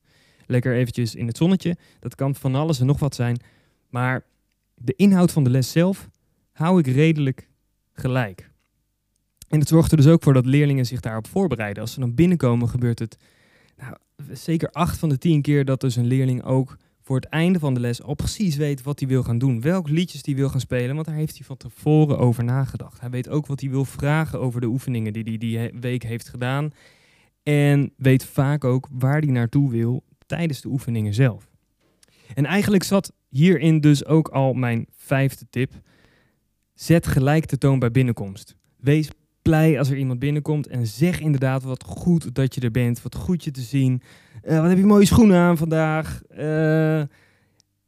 Lekker 0.47 0.75
eventjes 0.75 1.15
in 1.15 1.27
het 1.27 1.37
zonnetje. 1.37 1.77
Dat 1.99 2.15
kan 2.15 2.35
van 2.35 2.55
alles 2.55 2.81
en 2.81 2.87
nog 2.87 2.99
wat 2.99 3.15
zijn. 3.15 3.41
Maar 3.89 4.25
de 4.75 4.95
inhoud 4.97 5.33
van 5.33 5.45
de 5.45 5.51
les 5.51 5.71
zelf 5.71 6.09
hou 6.53 6.79
ik 6.79 6.87
redelijk 6.87 7.49
gelijk. 7.93 8.51
En 9.53 9.59
het 9.59 9.69
zorgt 9.69 9.91
er 9.91 9.97
dus 9.97 10.07
ook 10.07 10.23
voor 10.23 10.33
dat 10.33 10.47
leerlingen 10.47 10.87
zich 10.87 11.01
daarop 11.01 11.27
voorbereiden. 11.27 11.83
Als 11.83 11.93
ze 11.93 12.01
dan 12.01 12.15
binnenkomen, 12.15 12.69
gebeurt 12.69 12.99
het 12.99 13.17
nou, 13.77 13.97
zeker 14.33 14.71
acht 14.71 14.99
van 14.99 15.09
de 15.09 15.19
tien 15.19 15.43
keer 15.43 15.65
dat 15.65 15.81
dus 15.81 15.97
een 15.97 16.07
leerling 16.07 16.45
ook 16.45 16.77
voor 17.03 17.17
het 17.17 17.25
einde 17.25 17.59
van 17.59 17.75
de 17.75 17.81
les 17.81 18.03
al 18.03 18.15
precies 18.15 18.57
weet 18.57 18.83
wat 18.83 18.99
hij 18.99 19.09
wil 19.09 19.23
gaan 19.23 19.39
doen. 19.39 19.61
Welke 19.61 19.93
liedjes 19.93 20.21
hij 20.25 20.35
wil 20.35 20.49
gaan 20.49 20.61
spelen, 20.61 20.95
want 20.95 21.07
daar 21.07 21.15
heeft 21.15 21.37
hij 21.37 21.47
van 21.47 21.57
tevoren 21.57 22.19
over 22.19 22.45
nagedacht. 22.45 23.01
Hij 23.01 23.11
weet 23.11 23.29
ook 23.29 23.47
wat 23.47 23.61
hij 23.61 23.71
wil 23.71 23.85
vragen 23.85 24.41
over 24.41 24.61
de 24.61 24.67
oefeningen 24.67 25.13
die 25.13 25.23
hij 25.23 25.39
die 25.39 25.81
week 25.81 26.03
heeft 26.03 26.29
gedaan. 26.29 26.71
En 27.43 27.93
weet 27.97 28.25
vaak 28.25 28.65
ook 28.65 28.89
waar 28.91 29.21
hij 29.21 29.31
naartoe 29.31 29.71
wil 29.71 30.05
tijdens 30.27 30.61
de 30.61 30.69
oefeningen 30.69 31.15
zelf. 31.15 31.51
En 32.35 32.47
eigenlijk 32.47 32.83
zat 32.83 33.13
hierin 33.29 33.81
dus 33.81 34.05
ook 34.05 34.29
al 34.29 34.53
mijn 34.53 34.87
vijfde 34.91 35.47
tip. 35.51 35.73
Zet 36.75 37.07
gelijk 37.07 37.49
de 37.49 37.59
toon 37.59 37.79
bij 37.79 37.91
binnenkomst. 37.91 38.57
Wees 38.77 39.09
blij 39.43 39.79
als 39.79 39.91
er 39.91 39.97
iemand 39.97 40.19
binnenkomt 40.19 40.67
en 40.67 40.87
zeg 40.87 41.21
inderdaad 41.21 41.63
wat 41.63 41.85
goed 41.85 42.35
dat 42.35 42.55
je 42.55 42.61
er 42.61 42.71
bent, 42.71 43.03
wat 43.03 43.15
goed 43.15 43.45
je 43.45 43.51
te 43.51 43.61
zien. 43.61 44.03
Uh, 44.45 44.61
wat 44.61 44.69
heb 44.69 44.79
je 44.79 44.85
mooie 44.85 45.07
schoenen 45.07 45.37
aan 45.37 45.57
vandaag? 45.57 46.23
Uh, 46.39 47.03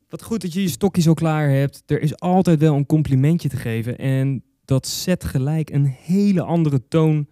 wat 0.08 0.22
goed 0.22 0.40
dat 0.40 0.52
je 0.52 0.62
je 0.62 0.68
stokjes 0.68 1.08
al 1.08 1.14
klaar 1.14 1.48
hebt. 1.48 1.82
Er 1.86 2.02
is 2.02 2.18
altijd 2.18 2.60
wel 2.60 2.74
een 2.74 2.86
complimentje 2.86 3.48
te 3.48 3.56
geven. 3.56 3.98
En 3.98 4.42
dat 4.64 4.86
zet 4.86 5.24
gelijk 5.24 5.70
een 5.70 5.86
hele 5.86 6.42
andere 6.42 6.88
toon 6.88 7.26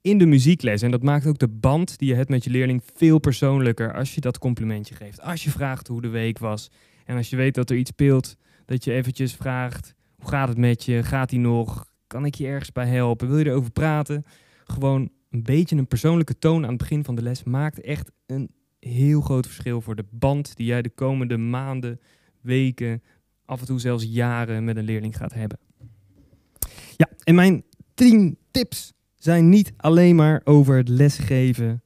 in 0.00 0.18
de 0.18 0.26
muziekles. 0.26 0.82
En 0.82 0.90
dat 0.90 1.02
maakt 1.02 1.26
ook 1.26 1.38
de 1.38 1.48
band 1.48 1.98
die 1.98 2.08
je 2.08 2.14
hebt 2.14 2.28
met 2.28 2.44
je 2.44 2.50
leerling 2.50 2.82
veel 2.94 3.18
persoonlijker 3.18 3.94
als 3.94 4.14
je 4.14 4.20
dat 4.20 4.38
complimentje 4.38 4.94
geeft. 4.94 5.20
Als 5.20 5.44
je 5.44 5.50
vraagt 5.50 5.86
hoe 5.86 6.02
de 6.02 6.08
week 6.08 6.38
was. 6.38 6.70
En 7.04 7.16
als 7.16 7.30
je 7.30 7.36
weet 7.36 7.54
dat 7.54 7.70
er 7.70 7.76
iets 7.76 7.90
speelt, 7.90 8.36
dat 8.64 8.84
je 8.84 8.92
eventjes 8.92 9.32
vraagt, 9.32 9.94
hoe 10.16 10.28
gaat 10.28 10.48
het 10.48 10.58
met 10.58 10.84
je? 10.84 11.02
Gaat 11.02 11.30
hij 11.30 11.40
nog? 11.40 11.86
Kan 12.08 12.24
ik 12.24 12.34
je 12.34 12.46
ergens 12.46 12.72
bij 12.72 12.86
helpen? 12.86 13.28
Wil 13.28 13.38
je 13.38 13.46
erover 13.46 13.70
praten? 13.70 14.24
Gewoon 14.64 15.10
een 15.30 15.42
beetje 15.42 15.76
een 15.76 15.86
persoonlijke 15.86 16.38
toon 16.38 16.62
aan 16.62 16.68
het 16.68 16.78
begin 16.78 17.04
van 17.04 17.14
de 17.14 17.22
les 17.22 17.44
maakt 17.44 17.80
echt 17.80 18.10
een 18.26 18.50
heel 18.80 19.20
groot 19.20 19.46
verschil 19.46 19.80
voor 19.80 19.96
de 19.96 20.04
band 20.10 20.56
die 20.56 20.66
jij 20.66 20.82
de 20.82 20.90
komende 20.90 21.36
maanden, 21.36 22.00
weken, 22.40 23.02
af 23.44 23.60
en 23.60 23.66
toe 23.66 23.80
zelfs 23.80 24.04
jaren 24.04 24.64
met 24.64 24.76
een 24.76 24.84
leerling 24.84 25.16
gaat 25.16 25.34
hebben. 25.34 25.58
Ja, 26.96 27.08
en 27.24 27.34
mijn 27.34 27.64
10 27.94 28.38
tips 28.50 28.92
zijn 29.14 29.48
niet 29.48 29.72
alleen 29.76 30.16
maar 30.16 30.40
over 30.44 30.76
het 30.76 30.88
lesgeven 30.88 31.82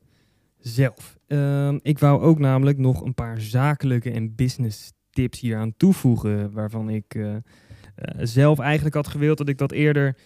zelf. 0.59 1.19
Ehm, 1.27 1.79
ik 1.83 1.99
wou 1.99 2.23
ook 2.23 2.39
namelijk 2.39 2.79
nog 2.79 3.01
een 3.01 3.15
paar 3.15 3.41
zakelijke 3.41 4.11
en 4.11 4.35
business 4.35 4.93
tips 5.11 5.41
hier 5.41 5.57
aan 5.57 5.77
toevoegen, 5.77 6.53
waarvan 6.53 6.89
ik 6.89 7.15
uh, 7.15 7.37
zelf 8.19 8.59
eigenlijk 8.59 8.95
had 8.95 9.09
gewild 9.09 9.39
dat 9.39 9.49
ik 9.49 9.59
dat 9.59 9.73
eerder 9.73 10.17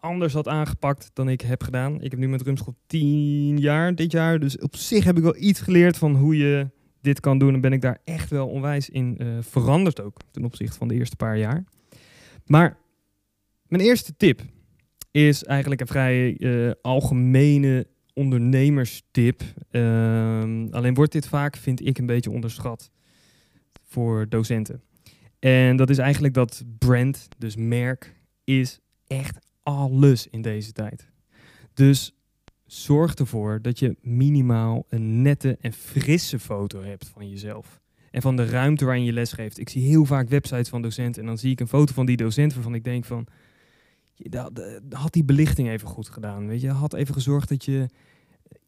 anders 0.00 0.32
had 0.32 0.48
aangepakt 0.48 1.10
dan 1.12 1.28
ik 1.28 1.40
heb 1.40 1.62
gedaan. 1.62 2.00
Ik 2.00 2.10
heb 2.10 2.20
nu 2.20 2.28
met 2.28 2.42
Rumschool 2.42 2.76
10 2.86 3.58
jaar 3.58 3.94
dit 3.94 4.12
jaar, 4.12 4.38
dus 4.38 4.58
op 4.58 4.76
zich 4.76 5.04
heb 5.04 5.16
ik 5.16 5.22
wel 5.22 5.36
iets 5.36 5.60
geleerd 5.60 5.96
van 5.96 6.16
hoe 6.16 6.36
je 6.36 6.70
dit 7.00 7.20
kan 7.20 7.38
doen 7.38 7.54
en 7.54 7.60
ben 7.60 7.72
ik 7.72 7.80
daar 7.80 7.98
echt 8.04 8.30
wel 8.30 8.48
onwijs 8.48 8.88
in 8.88 9.16
uh, 9.18 9.36
veranderd 9.40 10.00
ook 10.00 10.16
ten 10.30 10.44
opzichte 10.44 10.78
van 10.78 10.88
de 10.88 10.94
eerste 10.94 11.16
paar 11.16 11.38
jaar. 11.38 11.64
Maar 12.46 12.76
mijn 13.66 13.82
eerste 13.82 14.16
tip 14.16 14.42
is 15.10 15.44
eigenlijk 15.44 15.80
een 15.80 15.86
vrij 15.86 16.36
uh, 16.38 16.70
algemene 16.82 17.86
ondernemerstip. 18.14 19.42
Uh, 19.70 19.82
alleen 20.70 20.94
wordt 20.94 21.12
dit 21.12 21.28
vaak, 21.28 21.56
vind 21.56 21.86
ik, 21.86 21.98
een 21.98 22.06
beetje 22.06 22.30
onderschat 22.30 22.90
voor 23.84 24.28
docenten. 24.28 24.82
En 25.38 25.76
dat 25.76 25.90
is 25.90 25.98
eigenlijk 25.98 26.34
dat 26.34 26.64
brand, 26.78 27.28
dus 27.38 27.56
merk, 27.56 28.14
is 28.44 28.80
echt 29.06 29.38
alles 29.62 30.26
in 30.26 30.42
deze 30.42 30.72
tijd. 30.72 31.08
Dus 31.74 32.12
zorg 32.66 33.14
ervoor 33.14 33.62
dat 33.62 33.78
je 33.78 33.96
minimaal 34.00 34.84
een 34.88 35.22
nette 35.22 35.56
en 35.60 35.72
frisse 35.72 36.38
foto 36.38 36.82
hebt 36.82 37.08
van 37.08 37.28
jezelf. 37.28 37.80
En 38.10 38.22
van 38.22 38.36
de 38.36 38.46
ruimte 38.46 38.84
waarin 38.84 39.04
je 39.04 39.12
les 39.12 39.32
geeft. 39.32 39.58
Ik 39.58 39.68
zie 39.68 39.82
heel 39.82 40.04
vaak 40.04 40.28
websites 40.28 40.68
van 40.68 40.82
docenten 40.82 41.22
en 41.22 41.28
dan 41.28 41.38
zie 41.38 41.50
ik 41.50 41.60
een 41.60 41.68
foto 41.68 41.92
van 41.92 42.06
die 42.06 42.16
docent 42.16 42.54
waarvan 42.54 42.74
ik 42.74 42.84
denk 42.84 43.04
van... 43.04 43.26
Had 44.90 45.12
die 45.12 45.24
belichting 45.24 45.68
even 45.68 45.88
goed 45.88 46.08
gedaan, 46.08 46.46
weet 46.46 46.60
je? 46.60 46.70
Had 46.70 46.94
even 46.94 47.14
gezorgd 47.14 47.48
dat 47.48 47.64
je 47.64 47.88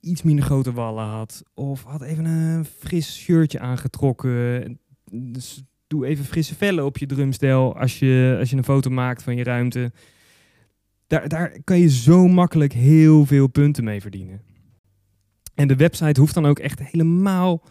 iets 0.01 0.23
minder 0.23 0.45
grote 0.45 0.73
wallen 0.73 1.05
had. 1.05 1.43
Of 1.55 1.83
had 1.83 2.03
even 2.03 2.25
een 2.25 2.65
fris 2.65 3.17
shirtje 3.17 3.59
aangetrokken. 3.59 4.79
Dus 5.13 5.63
doe 5.91 6.07
even 6.07 6.25
frisse 6.25 6.55
vellen 6.55 6.85
op 6.85 6.99
je 6.99 7.07
drumstel 7.07 7.77
als 7.77 7.99
je, 7.99 8.37
als 8.39 8.51
je 8.51 8.57
een 8.57 8.65
foto 8.65 8.91
maakt 8.91 9.23
van 9.23 9.37
je 9.37 9.45
ruimte. 9.45 9.93
Daar, 11.07 11.29
daar 11.29 11.63
kan 11.65 11.79
je 11.79 11.89
zo 11.89 12.29
makkelijk 12.29 12.73
heel 12.73 13.27
veel 13.27 13.47
punten 13.47 13.85
mee 13.85 14.01
verdienen. 14.01 14.43
En 15.55 15.69
de 15.69 15.77
website 15.77 16.21
hoeft 16.21 16.35
dan 16.35 16.47
ook 16.47 16.59
echt 16.59 16.79
helemaal 16.83 17.65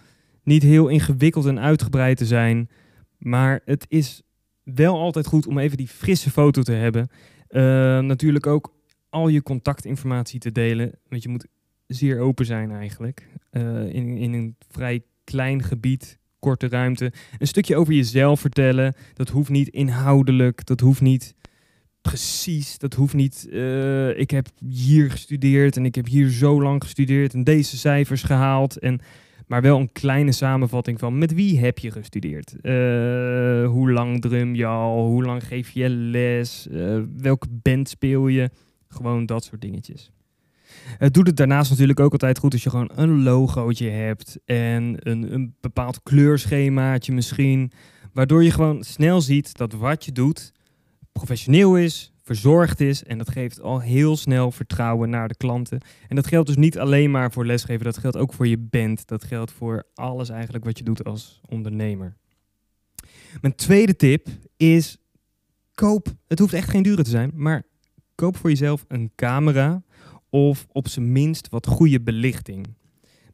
niet 0.43 0.63
heel 0.63 0.87
ingewikkeld 0.87 1.45
en 1.45 1.59
uitgebreid 1.59 2.17
te 2.17 2.25
zijn. 2.25 2.69
Maar 3.17 3.61
het 3.65 3.85
is 3.87 4.21
wel 4.63 4.97
altijd 4.97 5.27
goed 5.27 5.47
om 5.47 5.57
even 5.57 5.77
die 5.77 5.87
frisse 5.87 6.31
foto 6.31 6.61
te 6.61 6.71
hebben. 6.71 7.09
Uh, 7.49 7.61
natuurlijk 7.99 8.47
ook 8.47 8.73
al 9.09 9.27
je 9.27 9.43
contactinformatie 9.43 10.39
te 10.39 10.51
delen. 10.51 10.91
Want 11.07 11.23
je 11.23 11.29
moet 11.29 11.47
zeer 11.87 12.19
open 12.19 12.45
zijn 12.45 12.71
eigenlijk. 12.71 13.27
Uh, 13.51 13.93
in, 13.93 14.17
in 14.17 14.33
een 14.33 14.55
vrij 14.69 15.03
klein 15.23 15.63
gebied, 15.63 16.18
korte 16.39 16.67
ruimte. 16.67 17.11
Een 17.37 17.47
stukje 17.47 17.75
over 17.75 17.93
jezelf 17.93 18.39
vertellen. 18.39 18.95
Dat 19.13 19.29
hoeft 19.29 19.49
niet 19.49 19.67
inhoudelijk. 19.67 20.65
Dat 20.65 20.79
hoeft 20.79 21.01
niet 21.01 21.35
precies. 22.01 22.77
Dat 22.77 22.93
hoeft 22.93 23.13
niet. 23.13 23.47
Uh, 23.49 24.19
ik 24.19 24.31
heb 24.31 24.47
hier 24.69 25.11
gestudeerd 25.11 25.77
en 25.77 25.85
ik 25.85 25.95
heb 25.95 26.07
hier 26.07 26.29
zo 26.29 26.61
lang 26.61 26.83
gestudeerd 26.83 27.33
en 27.33 27.43
deze 27.43 27.77
cijfers 27.77 28.23
gehaald. 28.23 28.77
En, 28.77 28.99
maar 29.47 29.61
wel 29.61 29.79
een 29.79 29.91
kleine 29.91 30.31
samenvatting 30.31 30.99
van 30.99 31.17
met 31.17 31.33
wie 31.33 31.59
heb 31.59 31.77
je 31.77 31.91
gestudeerd? 31.91 32.53
Uh, 32.61 32.71
hoe 33.67 33.91
lang 33.91 34.21
drum 34.21 34.55
je 34.55 34.65
al? 34.65 35.05
Hoe 35.05 35.23
lang 35.23 35.43
geef 35.43 35.69
je 35.69 35.89
les? 35.89 36.67
Uh, 36.71 37.03
welke 37.17 37.47
band 37.49 37.89
speel 37.89 38.27
je? 38.27 38.49
Gewoon 38.87 39.25
dat 39.25 39.43
soort 39.43 39.61
dingetjes. 39.61 40.11
Het 40.97 41.13
doet 41.13 41.27
het 41.27 41.37
daarnaast 41.37 41.69
natuurlijk 41.69 41.99
ook 41.99 42.11
altijd 42.11 42.37
goed 42.37 42.53
als 42.53 42.63
je 42.63 42.69
gewoon 42.69 42.91
een 42.95 43.23
logootje 43.23 43.89
hebt 43.89 44.37
en 44.45 44.95
een, 44.97 45.33
een 45.33 45.55
bepaald 45.61 46.03
kleurschemaatje 46.03 47.13
misschien. 47.13 47.71
Waardoor 48.13 48.43
je 48.43 48.51
gewoon 48.51 48.83
snel 48.83 49.21
ziet 49.21 49.57
dat 49.57 49.73
wat 49.73 50.05
je 50.05 50.11
doet 50.11 50.51
professioneel 51.11 51.77
is, 51.77 52.13
verzorgd 52.23 52.79
is. 52.79 53.03
En 53.03 53.17
dat 53.17 53.29
geeft 53.29 53.61
al 53.61 53.79
heel 53.79 54.17
snel 54.17 54.51
vertrouwen 54.51 55.09
naar 55.09 55.27
de 55.27 55.37
klanten. 55.37 55.81
En 56.07 56.15
dat 56.15 56.27
geldt 56.27 56.47
dus 56.47 56.55
niet 56.55 56.79
alleen 56.79 57.11
maar 57.11 57.31
voor 57.31 57.45
lesgeven, 57.45 57.85
dat 57.85 57.97
geldt 57.97 58.17
ook 58.17 58.33
voor 58.33 58.47
je 58.47 58.57
band. 58.57 59.07
Dat 59.07 59.23
geldt 59.23 59.51
voor 59.51 59.83
alles 59.93 60.29
eigenlijk 60.29 60.65
wat 60.65 60.77
je 60.77 60.83
doet 60.83 61.03
als 61.03 61.41
ondernemer. 61.47 62.17
Mijn 63.41 63.55
tweede 63.55 63.95
tip 63.95 64.27
is 64.57 64.97
koop, 65.73 66.07
het 66.27 66.39
hoeft 66.39 66.53
echt 66.53 66.69
geen 66.69 66.83
dure 66.83 67.03
te 67.03 67.09
zijn, 67.09 67.31
maar 67.33 67.63
koop 68.15 68.37
voor 68.37 68.49
jezelf 68.49 68.85
een 68.87 69.11
camera 69.15 69.83
of 70.29 70.65
op 70.71 70.87
zijn 70.87 71.11
minst 71.11 71.49
wat 71.49 71.67
goede 71.67 72.01
belichting. 72.01 72.67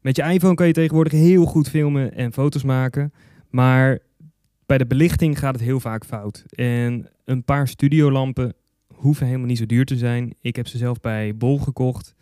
Met 0.00 0.16
je 0.16 0.22
iPhone 0.22 0.54
kan 0.54 0.66
je 0.66 0.72
tegenwoordig 0.72 1.12
heel 1.12 1.44
goed 1.44 1.68
filmen 1.68 2.14
en 2.14 2.32
foto's 2.32 2.62
maken, 2.62 3.12
maar 3.50 3.98
bij 4.66 4.78
de 4.78 4.86
belichting 4.86 5.38
gaat 5.38 5.54
het 5.54 5.64
heel 5.64 5.80
vaak 5.80 6.04
fout. 6.04 6.44
En 6.48 7.08
een 7.24 7.44
paar 7.44 7.68
studiolampen 7.68 8.54
hoeven 8.94 9.26
helemaal 9.26 9.46
niet 9.46 9.58
zo 9.58 9.66
duur 9.66 9.84
te 9.84 9.96
zijn. 9.96 10.34
Ik 10.40 10.56
heb 10.56 10.66
ze 10.66 10.78
zelf 10.78 11.00
bij 11.00 11.36
Bol 11.36 11.58
gekocht. 11.58 12.14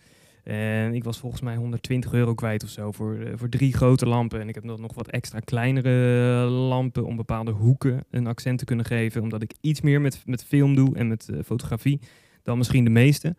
En 0.43 0.95
ik 0.95 1.04
was 1.04 1.19
volgens 1.19 1.43
mij 1.43 1.57
120 1.57 2.12
euro 2.12 2.35
kwijt 2.35 2.62
of 2.62 2.69
zo 2.69 2.93
voor, 2.93 3.16
uh, 3.16 3.33
voor 3.35 3.49
drie 3.49 3.73
grote 3.73 4.07
lampen. 4.07 4.40
En 4.40 4.49
ik 4.49 4.54
heb 4.54 4.64
nog 4.64 4.95
wat 4.95 5.09
extra 5.09 5.40
kleinere 5.40 6.45
lampen 6.49 7.07
om 7.07 7.16
bepaalde 7.16 7.50
hoeken 7.50 8.04
een 8.11 8.26
accent 8.26 8.59
te 8.59 8.64
kunnen 8.64 8.85
geven. 8.85 9.23
Omdat 9.23 9.43
ik 9.43 9.54
iets 9.61 9.81
meer 9.81 10.00
met, 10.00 10.23
met 10.25 10.45
film 10.45 10.75
doe 10.75 10.97
en 10.97 11.09
met 11.09 11.28
uh, 11.31 11.38
fotografie 11.45 12.00
dan 12.43 12.59
misschien 12.59 12.85
de 12.85 12.90
meeste. 12.90 13.37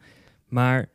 Maar 0.48 0.90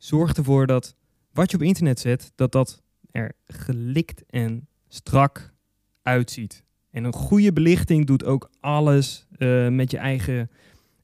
zorg 0.00 0.32
ervoor 0.32 0.66
dat 0.66 0.94
wat 1.32 1.50
je 1.50 1.56
op 1.56 1.62
internet 1.62 2.00
zet, 2.00 2.32
dat 2.34 2.52
dat 2.52 2.82
er 3.10 3.32
gelikt 3.46 4.24
en 4.26 4.68
strak 4.88 5.52
uitziet. 6.02 6.64
En 6.90 7.04
een 7.04 7.12
goede 7.12 7.52
belichting 7.52 8.06
doet 8.06 8.24
ook 8.24 8.50
alles 8.60 9.26
uh, 9.38 9.68
met 9.68 9.90
je 9.90 9.98
eigen 9.98 10.50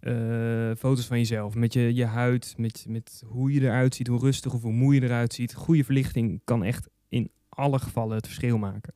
uh, 0.00 0.70
foto's 0.78 1.06
van 1.06 1.18
jezelf. 1.18 1.54
Met 1.54 1.72
je, 1.72 1.94
je 1.94 2.04
huid, 2.04 2.54
met, 2.56 2.84
met 2.88 3.22
hoe 3.26 3.52
je 3.52 3.60
eruit 3.60 3.94
ziet, 3.94 4.06
hoe 4.06 4.20
rustig 4.20 4.54
of 4.54 4.62
hoe 4.62 4.72
moe 4.72 4.94
je 4.94 5.02
eruit 5.02 5.32
ziet. 5.34 5.54
Goede 5.54 5.84
verlichting 5.84 6.40
kan 6.44 6.64
echt 6.64 6.88
in 7.08 7.30
alle 7.48 7.78
gevallen 7.78 8.16
het 8.16 8.26
verschil 8.26 8.58
maken. 8.58 8.94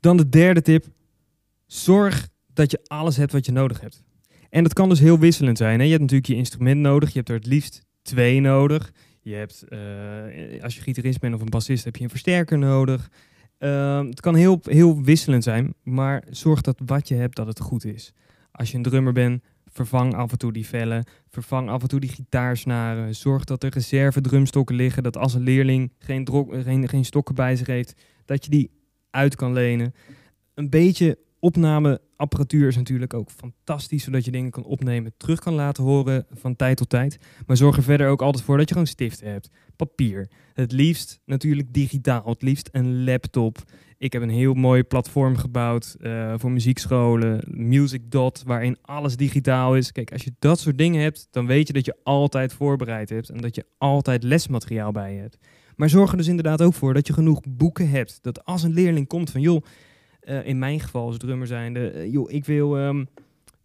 Dan 0.00 0.16
de 0.16 0.28
derde 0.28 0.62
tip. 0.62 0.86
Zorg 1.66 2.28
dat 2.52 2.70
je 2.70 2.80
alles 2.86 3.16
hebt 3.16 3.32
wat 3.32 3.46
je 3.46 3.52
nodig 3.52 3.80
hebt. 3.80 4.02
En 4.50 4.62
dat 4.62 4.72
kan 4.72 4.88
dus 4.88 4.98
heel 4.98 5.18
wisselend 5.18 5.58
zijn. 5.58 5.78
Hè? 5.78 5.84
Je 5.84 5.90
hebt 5.90 6.02
natuurlijk 6.02 6.28
je 6.28 6.36
instrument 6.36 6.80
nodig. 6.80 7.08
Je 7.08 7.16
hebt 7.16 7.28
er 7.28 7.34
het 7.34 7.46
liefst 7.46 7.84
twee 8.02 8.40
nodig. 8.40 8.92
Je 9.26 9.34
hebt, 9.34 9.64
uh, 9.68 10.62
als 10.62 10.74
je 10.74 10.82
gitarist 10.82 11.20
bent 11.20 11.34
of 11.34 11.40
een 11.40 11.50
bassist, 11.50 11.84
heb 11.84 11.96
je 11.96 12.02
een 12.04 12.10
versterker 12.10 12.58
nodig. 12.58 13.10
Uh, 13.58 13.98
het 13.98 14.20
kan 14.20 14.34
heel, 14.34 14.60
heel 14.62 15.02
wisselend 15.02 15.44
zijn, 15.44 15.74
maar 15.82 16.24
zorg 16.30 16.60
dat 16.60 16.80
wat 16.84 17.08
je 17.08 17.14
hebt, 17.14 17.36
dat 17.36 17.46
het 17.46 17.60
goed 17.60 17.84
is. 17.84 18.12
Als 18.52 18.70
je 18.70 18.76
een 18.76 18.82
drummer 18.82 19.12
bent, 19.12 19.42
vervang 19.64 20.14
af 20.14 20.32
en 20.32 20.38
toe 20.38 20.52
die 20.52 20.66
vellen, 20.66 21.04
vervang 21.28 21.68
af 21.68 21.82
en 21.82 21.88
toe 21.88 22.00
die 22.00 22.10
gitaarsnaren. 22.10 23.14
Zorg 23.14 23.44
dat 23.44 23.62
er 23.62 23.70
reserve 23.70 24.20
drumstokken 24.20 24.76
liggen, 24.76 25.02
dat 25.02 25.16
als 25.16 25.34
een 25.34 25.42
leerling 25.42 25.92
geen, 25.98 26.28
geen, 26.50 26.88
geen 26.88 27.04
stokken 27.04 27.34
bij 27.34 27.56
zich 27.56 27.66
heeft, 27.66 27.94
dat 28.24 28.44
je 28.44 28.50
die 28.50 28.70
uit 29.10 29.36
kan 29.36 29.52
lenen. 29.52 29.94
Een 30.54 30.70
beetje 30.70 31.18
opnameapparatuur 31.40 32.68
is 32.68 32.76
natuurlijk 32.76 33.14
ook 33.14 33.30
fantastisch, 33.30 34.04
zodat 34.04 34.24
je 34.24 34.30
dingen 34.30 34.50
kan 34.50 34.64
opnemen, 34.64 35.12
terug 35.16 35.40
kan 35.40 35.54
laten 35.54 35.84
horen 35.84 36.26
van 36.30 36.56
tijd 36.56 36.76
tot 36.76 36.88
tijd. 36.88 37.18
Maar 37.46 37.56
zorg 37.56 37.76
er 37.76 37.82
verder 37.82 38.08
ook 38.08 38.22
altijd 38.22 38.44
voor 38.44 38.56
dat 38.56 38.68
je 38.68 38.74
gewoon 38.74 38.88
stiften 38.88 39.30
hebt, 39.30 39.50
papier. 39.76 40.30
Het 40.54 40.72
liefst 40.72 41.20
natuurlijk 41.24 41.72
digitaal, 41.72 42.28
het 42.28 42.42
liefst 42.42 42.68
een 42.72 43.04
laptop. 43.04 43.58
Ik 43.98 44.12
heb 44.12 44.22
een 44.22 44.28
heel 44.28 44.54
mooi 44.54 44.82
platform 44.82 45.36
gebouwd 45.36 45.96
uh, 46.00 46.34
voor 46.36 46.50
muziekscholen, 46.50 47.44
Music 47.50 48.10
Dot, 48.10 48.42
waarin 48.46 48.76
alles 48.82 49.16
digitaal 49.16 49.76
is. 49.76 49.92
Kijk, 49.92 50.12
als 50.12 50.22
je 50.22 50.34
dat 50.38 50.58
soort 50.60 50.78
dingen 50.78 51.02
hebt, 51.02 51.28
dan 51.30 51.46
weet 51.46 51.66
je 51.66 51.72
dat 51.72 51.84
je 51.84 51.96
altijd 52.02 52.52
voorbereid 52.52 53.08
hebt 53.08 53.28
en 53.28 53.38
dat 53.38 53.54
je 53.54 53.66
altijd 53.78 54.22
lesmateriaal 54.22 54.92
bij 54.92 55.14
je 55.14 55.20
hebt. 55.20 55.38
Maar 55.76 55.88
zorg 55.88 56.10
er 56.10 56.16
dus 56.16 56.26
inderdaad 56.26 56.62
ook 56.62 56.74
voor 56.74 56.94
dat 56.94 57.06
je 57.06 57.12
genoeg 57.12 57.40
boeken 57.48 57.88
hebt. 57.88 58.18
Dat 58.22 58.44
als 58.44 58.62
een 58.62 58.72
leerling 58.72 59.06
komt 59.06 59.30
van 59.30 59.40
joh, 59.40 59.64
eh, 60.26 60.46
in 60.46 60.58
mijn 60.58 60.80
geval 60.80 61.06
als 61.06 61.18
drummer 61.18 61.46
zijnde, 61.46 61.90
eh, 61.90 62.12
joh, 62.12 62.30
ik 62.30 62.44
wil 62.44 62.78
ehm, 62.78 63.04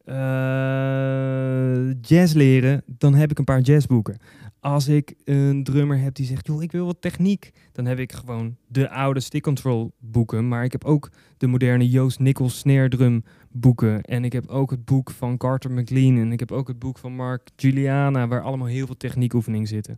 eh, 0.05 1.91
jazz 2.01 2.33
leren, 2.33 2.83
dan 2.85 3.13
heb 3.13 3.31
ik 3.31 3.37
een 3.37 3.43
paar 3.43 3.61
jazzboeken. 3.61 4.17
Als 4.59 4.87
ik 4.87 5.13
een 5.25 5.63
drummer 5.63 5.99
heb 5.99 6.15
die 6.15 6.25
zegt, 6.25 6.47
joh, 6.47 6.63
ik 6.63 6.71
wil 6.71 6.85
wat 6.85 7.01
techniek, 7.01 7.51
dan 7.71 7.85
heb 7.85 7.99
ik 7.99 8.11
gewoon 8.11 8.55
de 8.67 8.89
oude 8.89 9.19
stick 9.19 9.43
control 9.43 9.91
boeken. 9.99 10.47
Maar 10.47 10.63
ik 10.63 10.71
heb 10.71 10.85
ook 10.85 11.09
de 11.37 11.47
moderne 11.47 11.89
Joost 11.89 12.19
Nichols 12.19 12.59
snare 12.59 12.89
drum 12.89 13.23
boeken. 13.51 14.01
En 14.01 14.23
ik 14.25 14.33
heb 14.33 14.47
ook 14.47 14.71
het 14.71 14.85
boek 14.85 15.11
van 15.11 15.37
Carter 15.37 15.71
McLean. 15.71 16.17
En 16.17 16.31
ik 16.31 16.39
heb 16.39 16.51
ook 16.51 16.67
het 16.67 16.79
boek 16.79 16.97
van 16.97 17.15
Mark 17.15 17.49
Juliana, 17.55 18.27
waar 18.27 18.41
allemaal 18.41 18.67
heel 18.67 18.85
veel 18.85 18.97
techniekoefeningen 18.97 19.67
zitten. 19.67 19.97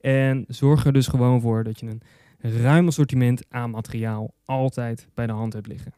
En 0.00 0.44
zorg 0.48 0.86
er 0.86 0.92
dus 0.92 1.06
gewoon 1.06 1.40
voor 1.40 1.64
dat 1.64 1.80
je 1.80 1.86
een 1.86 2.02
ruim 2.42 2.86
assortiment 2.86 3.42
aan 3.48 3.70
materiaal 3.70 4.34
altijd 4.44 5.08
bij 5.14 5.26
de 5.26 5.32
hand 5.32 5.52
hebt 5.52 5.66
liggen. 5.66 5.92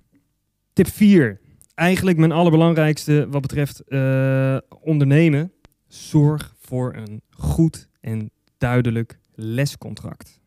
Tip 0.73 0.89
4. 0.89 1.41
Eigenlijk 1.75 2.17
mijn 2.17 2.33
allerbelangrijkste 2.33 3.27
wat 3.31 3.43
betreft 3.43 3.81
eh, 3.81 4.57
ondernemen. 4.81 5.53
Zorg 5.89 6.55
voor 6.59 6.95
een 6.95 7.23
goed 7.31 7.89
en 8.01 8.31
duidelijk 8.59 9.19
lescontract. 9.35 10.41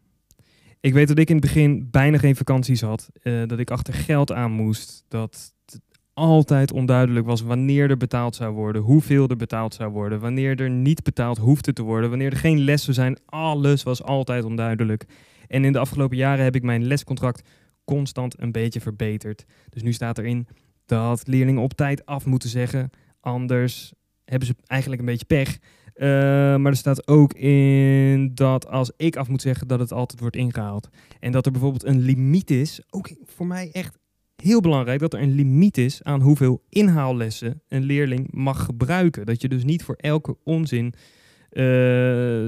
Ik 0.79 0.93
weet 0.93 1.07
dat 1.07 1.17
ik 1.17 1.29
in 1.29 1.35
het 1.35 1.45
begin 1.45 1.87
bijna 1.91 2.17
geen 2.17 2.35
vakanties 2.35 2.81
had. 2.81 3.09
eh, 3.21 3.41
dat 3.45 3.59
ik 3.59 3.71
achter 3.71 3.93
geld 3.93 4.31
aan 4.31 4.51
moest. 4.51 5.05
Dat 5.07 5.53
het 5.65 5.81
altijd 6.13 6.71
onduidelijk 6.71 7.25
was 7.25 7.41
wanneer 7.41 7.89
er 7.89 7.97
betaald 7.97 8.35
zou 8.35 8.53
worden. 8.53 8.81
Hoeveel 8.81 9.27
er 9.27 9.35
betaald 9.35 9.73
zou 9.73 9.91
worden. 9.91 10.19
Wanneer 10.19 10.61
er 10.61 10.69
niet 10.69 11.03
betaald 11.03 11.37
hoefde 11.37 11.73
te 11.73 11.81
worden. 11.81 12.09
Wanneer 12.09 12.31
er 12.31 12.37
geen 12.37 12.59
les 12.59 12.83
zou 12.83 12.93
zijn. 12.93 13.17
Alles 13.25 13.83
was 13.83 14.03
altijd 14.03 14.43
onduidelijk. 14.43 15.05
En 15.47 15.65
in 15.65 15.71
de 15.71 15.79
afgelopen 15.79 16.17
jaren 16.17 16.43
heb 16.43 16.55
ik 16.55 16.63
mijn 16.63 16.83
lescontract 16.83 17.49
constant 17.83 18.41
een 18.41 18.51
beetje 18.51 18.81
verbeterd. 18.81 19.45
Dus 19.69 19.81
nu 19.81 19.93
staat 19.93 20.17
erin 20.17 20.47
dat 20.85 21.27
leerlingen 21.27 21.61
op 21.61 21.73
tijd 21.73 22.05
af 22.05 22.25
moeten 22.25 22.49
zeggen. 22.49 22.89
Anders 23.19 23.93
hebben 24.25 24.47
ze 24.47 24.55
eigenlijk 24.65 25.01
een 25.01 25.07
beetje 25.07 25.25
pech. 25.25 25.57
Eh, 25.93 26.07
maar 26.55 26.71
er 26.71 26.75
staat 26.75 27.07
ook 27.07 27.33
in 27.33 28.31
dat 28.33 28.67
als 28.67 28.91
ik 28.97 29.15
af 29.15 29.27
moet 29.27 29.41
zeggen, 29.41 29.67
dat 29.67 29.79
het 29.79 29.91
altijd 29.91 30.19
wordt 30.19 30.35
ingehaald. 30.35 30.89
En 31.19 31.31
dat 31.31 31.45
er 31.45 31.51
bijvoorbeeld 31.51 31.85
een 31.85 31.99
limiet 31.99 32.51
is. 32.51 32.81
Ook 32.89 33.09
voor 33.25 33.47
mij 33.47 33.69
echt 33.71 33.97
heel 34.35 34.61
belangrijk 34.61 34.99
dat 34.99 35.13
er 35.13 35.21
een 35.21 35.35
limiet 35.35 35.77
is 35.77 36.03
aan 36.03 36.21
hoeveel 36.21 36.63
inhaallessen 36.69 37.61
een 37.67 37.83
leerling 37.83 38.27
mag 38.31 38.65
gebruiken. 38.65 39.25
Dat 39.25 39.41
je 39.41 39.47
dus 39.49 39.63
niet 39.63 39.83
voor 39.83 39.95
elke 39.95 40.37
onzin 40.43 40.93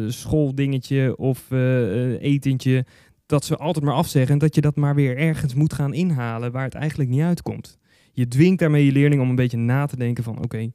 schooldingetje 0.07 1.17
of 1.17 1.51
eh, 1.51 2.13
eh, 2.13 2.21
etentje, 2.21 2.85
dat 3.25 3.45
ze 3.45 3.57
altijd 3.57 3.85
maar 3.85 3.93
afzeggen 3.93 4.33
en 4.33 4.39
dat 4.39 4.55
je 4.55 4.61
dat 4.61 4.75
maar 4.75 4.95
weer 4.95 5.17
ergens 5.17 5.53
moet 5.53 5.73
gaan 5.73 5.93
inhalen 5.93 6.51
waar 6.51 6.63
het 6.63 6.73
eigenlijk 6.73 7.09
niet 7.09 7.21
uitkomt. 7.21 7.77
Je 8.11 8.27
dwingt 8.27 8.59
daarmee 8.59 8.85
je 8.85 8.91
leerling 8.91 9.21
om 9.21 9.29
een 9.29 9.35
beetje 9.35 9.57
na 9.57 9.85
te 9.85 9.97
denken 9.97 10.23
van 10.23 10.43
oké, 10.43 10.71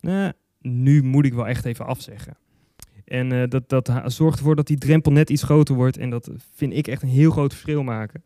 nou, 0.00 0.32
nu 0.60 1.02
moet 1.02 1.24
ik 1.24 1.34
wel 1.34 1.48
echt 1.48 1.64
even 1.64 1.86
afzeggen. 1.86 2.36
En 3.04 3.32
eh, 3.32 3.48
dat, 3.48 3.68
dat 3.68 3.92
zorgt 4.04 4.38
ervoor 4.38 4.56
dat 4.56 4.66
die 4.66 4.78
drempel 4.78 5.12
net 5.12 5.30
iets 5.30 5.42
groter 5.42 5.74
wordt. 5.74 5.96
En 5.96 6.10
dat 6.10 6.30
vind 6.54 6.72
ik 6.72 6.86
echt 6.86 7.02
een 7.02 7.08
heel 7.08 7.30
groot 7.30 7.52
verschil 7.52 7.82
maken. 7.82 8.24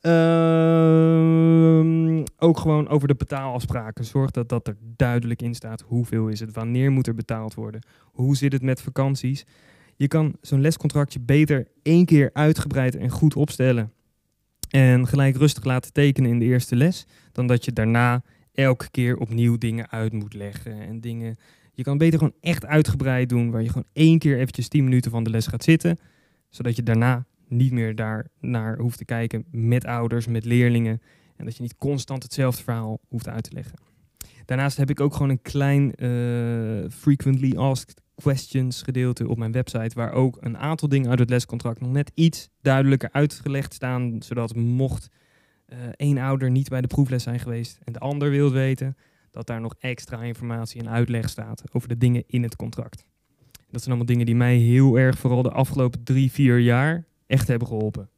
Ehm, 0.00 1.90
ook 2.38 2.58
gewoon 2.58 2.88
over 2.88 3.08
de 3.08 3.14
betaalafspraken. 3.14 4.04
Zorg 4.04 4.30
dat 4.30 4.48
dat 4.48 4.66
er 4.68 4.76
duidelijk 4.80 5.42
in 5.42 5.54
staat. 5.54 5.80
Hoeveel 5.80 6.28
is 6.28 6.40
het? 6.40 6.52
Wanneer 6.52 6.90
moet 6.90 7.06
er 7.06 7.14
betaald 7.14 7.54
worden? 7.54 7.80
Hoe 8.02 8.36
zit 8.36 8.52
het 8.52 8.62
met 8.62 8.82
vakanties? 8.82 9.44
Je 9.96 10.08
kan 10.08 10.36
zo'n 10.40 10.60
lescontractje 10.60 11.20
beter 11.20 11.68
één 11.82 12.04
keer 12.04 12.30
uitgebreid 12.32 12.96
en 12.96 13.10
goed 13.10 13.34
opstellen. 13.34 13.92
En 14.70 15.06
gelijk 15.06 15.36
rustig 15.36 15.64
laten 15.64 15.92
tekenen 15.92 16.30
in 16.30 16.38
de 16.38 16.44
eerste 16.44 16.76
les. 16.76 17.06
Dan 17.32 17.46
dat 17.46 17.64
je 17.64 17.72
daarna 17.72 18.22
elke 18.52 18.90
keer 18.90 19.16
opnieuw 19.16 19.58
dingen 19.58 19.90
uit 19.90 20.12
moet 20.12 20.34
leggen. 20.34 20.80
En 20.80 21.00
dingen. 21.00 21.36
Je 21.72 21.82
kan 21.82 21.98
beter 21.98 22.18
gewoon 22.18 22.34
echt 22.40 22.66
uitgebreid 22.66 23.28
doen. 23.28 23.50
Waar 23.50 23.62
je 23.62 23.68
gewoon 23.68 23.88
één 23.92 24.18
keer 24.18 24.38
eventjes 24.38 24.68
10 24.68 24.84
minuten 24.84 25.10
van 25.10 25.24
de 25.24 25.30
les 25.30 25.46
gaat 25.46 25.64
zitten. 25.64 25.98
Zodat 26.48 26.76
je 26.76 26.82
daarna 26.82 27.24
niet 27.50 27.72
meer 27.72 27.94
daar 27.94 28.26
naar 28.40 28.78
hoeft 28.78 28.98
te 28.98 29.04
kijken 29.04 29.44
met 29.50 29.84
ouders, 29.84 30.26
met 30.26 30.44
leerlingen. 30.44 31.02
En 31.36 31.44
dat 31.44 31.56
je 31.56 31.62
niet 31.62 31.76
constant 31.76 32.22
hetzelfde 32.22 32.62
verhaal 32.62 33.00
hoeft 33.08 33.28
uit 33.28 33.42
te 33.42 33.52
leggen. 33.52 33.78
Daarnaast 34.44 34.76
heb 34.76 34.90
ik 34.90 35.00
ook 35.00 35.12
gewoon 35.12 35.28
een 35.28 35.42
klein 35.42 35.94
eh, 35.94 36.90
frequently 36.90 37.56
asked 37.56 38.02
questions 38.14 38.82
gedeelte 38.82 39.28
op 39.28 39.38
mijn 39.38 39.52
website. 39.52 39.94
Waar 39.94 40.12
ook 40.12 40.36
een 40.40 40.58
aantal 40.58 40.88
dingen 40.88 41.10
uit 41.10 41.18
het 41.18 41.30
lescontract 41.30 41.80
nog 41.80 41.92
net 41.92 42.10
iets 42.14 42.48
duidelijker 42.62 43.08
uitgelegd 43.12 43.74
staan. 43.74 44.22
Zodat 44.22 44.54
mocht 44.54 45.10
eh, 45.66 45.78
één 45.96 46.18
ouder 46.18 46.50
niet 46.50 46.68
bij 46.68 46.80
de 46.80 46.86
proefles 46.86 47.22
zijn 47.22 47.38
geweest 47.38 47.78
en 47.84 47.92
de 47.92 47.98
ander 47.98 48.30
wil 48.30 48.50
weten, 48.50 48.96
dat 49.30 49.46
daar 49.46 49.60
nog 49.60 49.74
extra 49.78 50.22
informatie 50.22 50.80
en 50.80 50.88
uitleg 50.88 51.28
staat 51.28 51.62
over 51.72 51.88
de 51.88 51.98
dingen 51.98 52.24
in 52.26 52.42
het 52.42 52.56
contract. 52.56 53.04
Dat 53.52 53.82
zijn 53.82 53.86
allemaal 53.86 54.06
dingen 54.06 54.26
die 54.26 54.34
mij 54.34 54.56
heel 54.56 54.98
erg, 54.98 55.18
vooral 55.18 55.42
de 55.42 55.50
afgelopen 55.50 56.02
drie, 56.02 56.32
vier 56.32 56.58
jaar, 56.58 57.04
echt 57.30 57.48
hebben 57.48 57.68
geholpen. 57.68 58.08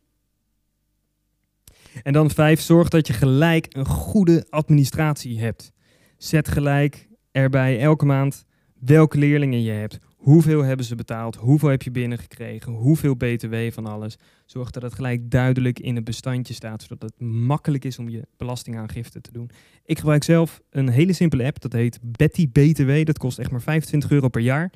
En 2.02 2.12
dan 2.12 2.30
vijf, 2.30 2.60
zorg 2.60 2.88
dat 2.88 3.06
je 3.06 3.12
gelijk 3.12 3.66
een 3.68 3.86
goede 3.86 4.46
administratie 4.48 5.40
hebt. 5.40 5.72
Zet 6.16 6.48
gelijk 6.48 7.08
erbij 7.30 7.80
elke 7.80 8.04
maand 8.04 8.44
welke 8.78 9.18
leerlingen 9.18 9.62
je 9.62 9.70
hebt. 9.70 9.98
Hoeveel 10.16 10.62
hebben 10.62 10.86
ze 10.86 10.94
betaald? 10.94 11.36
Hoeveel 11.36 11.68
heb 11.68 11.82
je 11.82 11.90
binnengekregen? 11.90 12.72
Hoeveel 12.72 13.16
BTW 13.16 13.54
van 13.70 13.86
alles? 13.86 14.16
Zorg 14.46 14.70
dat 14.70 14.82
het 14.82 14.94
gelijk 14.94 15.30
duidelijk 15.30 15.78
in 15.78 15.94
het 15.94 16.04
bestandje 16.04 16.54
staat, 16.54 16.82
zodat 16.82 17.02
het 17.02 17.20
makkelijk 17.20 17.84
is 17.84 17.98
om 17.98 18.08
je 18.08 18.26
belastingaangifte 18.36 19.20
te 19.20 19.32
doen. 19.32 19.50
Ik 19.84 19.98
gebruik 19.98 20.24
zelf 20.24 20.60
een 20.70 20.88
hele 20.88 21.12
simpele 21.12 21.44
app, 21.44 21.60
dat 21.60 21.72
heet 21.72 21.98
Betty 22.02 22.48
BTW. 22.48 23.04
Dat 23.04 23.18
kost 23.18 23.38
echt 23.38 23.50
maar 23.50 23.62
25 23.62 24.10
euro 24.10 24.28
per 24.28 24.40
jaar. 24.40 24.72